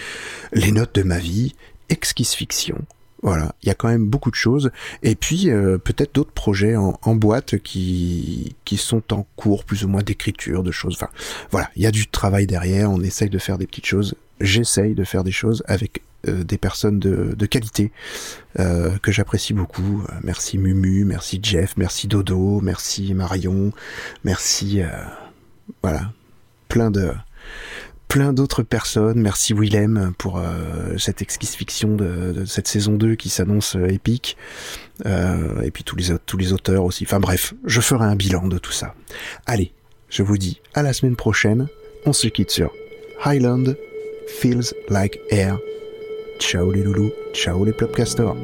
les 0.52 0.72
notes 0.72 0.94
de 0.94 1.02
ma 1.02 1.18
vie, 1.18 1.54
Exquise 1.88 2.32
Fiction. 2.32 2.84
Voilà, 3.22 3.52
il 3.62 3.68
y 3.68 3.70
a 3.70 3.74
quand 3.74 3.88
même 3.88 4.06
beaucoup 4.06 4.30
de 4.30 4.36
choses. 4.36 4.70
Et 5.02 5.16
puis 5.16 5.50
euh, 5.50 5.76
peut-être 5.76 6.14
d'autres 6.14 6.30
projets 6.30 6.76
en, 6.76 6.98
en 7.02 7.14
boîte 7.16 7.58
qui, 7.58 8.54
qui 8.64 8.76
sont 8.76 9.12
en 9.12 9.26
cours, 9.34 9.64
plus 9.64 9.84
ou 9.84 9.88
moins 9.88 10.02
d'écriture, 10.02 10.62
de 10.62 10.70
choses. 10.70 10.94
Enfin, 10.94 11.10
voilà, 11.50 11.68
il 11.74 11.82
y 11.82 11.86
a 11.86 11.90
du 11.90 12.06
travail 12.06 12.46
derrière. 12.46 12.92
On 12.92 13.00
essaye 13.00 13.28
de 13.28 13.38
faire 13.38 13.58
des 13.58 13.66
petites 13.66 13.86
choses. 13.86 14.14
J'essaye 14.40 14.94
de 14.94 15.04
faire 15.04 15.24
des 15.24 15.32
choses 15.32 15.62
avec 15.66 16.02
euh, 16.26 16.42
des 16.42 16.58
personnes 16.58 16.98
de, 16.98 17.46
qualité 17.46 17.92
euh, 18.58 18.98
que 18.98 19.12
j'apprécie 19.12 19.54
beaucoup. 19.54 20.02
Merci 20.24 20.58
Mumu, 20.58 21.04
merci 21.04 21.38
Jeff, 21.40 21.76
merci 21.76 22.08
Dodo, 22.08 22.60
merci 22.60 23.14
Marion, 23.14 23.72
merci 24.24 24.82
euh, 24.82 24.88
voilà 25.80 26.12
plein 26.66 26.90
de 26.90 27.12
plein 28.08 28.32
d'autres 28.32 28.64
personnes. 28.64 29.20
Merci 29.20 29.54
Willem 29.54 30.12
pour 30.18 30.42
cette 30.96 31.20
exquise 31.22 31.54
fiction 31.54 31.94
de, 31.94 32.44
cette 32.46 32.66
saison 32.66 32.94
2 32.94 33.14
qui 33.14 33.28
s'annonce 33.28 33.76
épique. 33.88 34.36
Et 35.04 35.70
puis 35.70 35.84
tous 35.84 35.94
les, 35.94 36.18
tous 36.24 36.38
les 36.38 36.54
auteurs 36.54 36.84
aussi. 36.84 37.04
Enfin 37.04 37.20
bref, 37.20 37.52
je 37.66 37.82
ferai 37.82 38.06
un 38.06 38.16
bilan 38.16 38.48
de 38.48 38.56
tout 38.56 38.72
ça. 38.72 38.94
Allez, 39.44 39.72
je 40.08 40.22
vous 40.22 40.38
dis 40.38 40.62
à 40.72 40.82
la 40.82 40.94
semaine 40.94 41.16
prochaine. 41.16 41.68
On 42.06 42.14
se 42.14 42.28
quitte 42.28 42.50
sur 42.50 42.72
Highland 43.22 43.76
Feels 44.28 44.74
Like 44.88 45.20
Air. 45.30 45.58
Ciao 46.38 46.70
les 46.70 46.82
loulous, 46.82 47.12
ciao 47.32 47.64
les 47.64 47.72
plopcasters. 47.72 48.36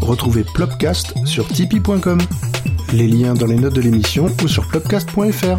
Retrouvez 0.00 0.44
Plopcast 0.44 1.14
sur 1.26 1.48
tipeee.com. 1.48 2.18
Les 2.92 3.08
liens 3.08 3.34
dans 3.34 3.46
les 3.46 3.56
notes 3.56 3.74
de 3.74 3.80
l'émission 3.80 4.26
ou 4.44 4.48
sur 4.48 4.68
plopcast.fr. 4.68 5.58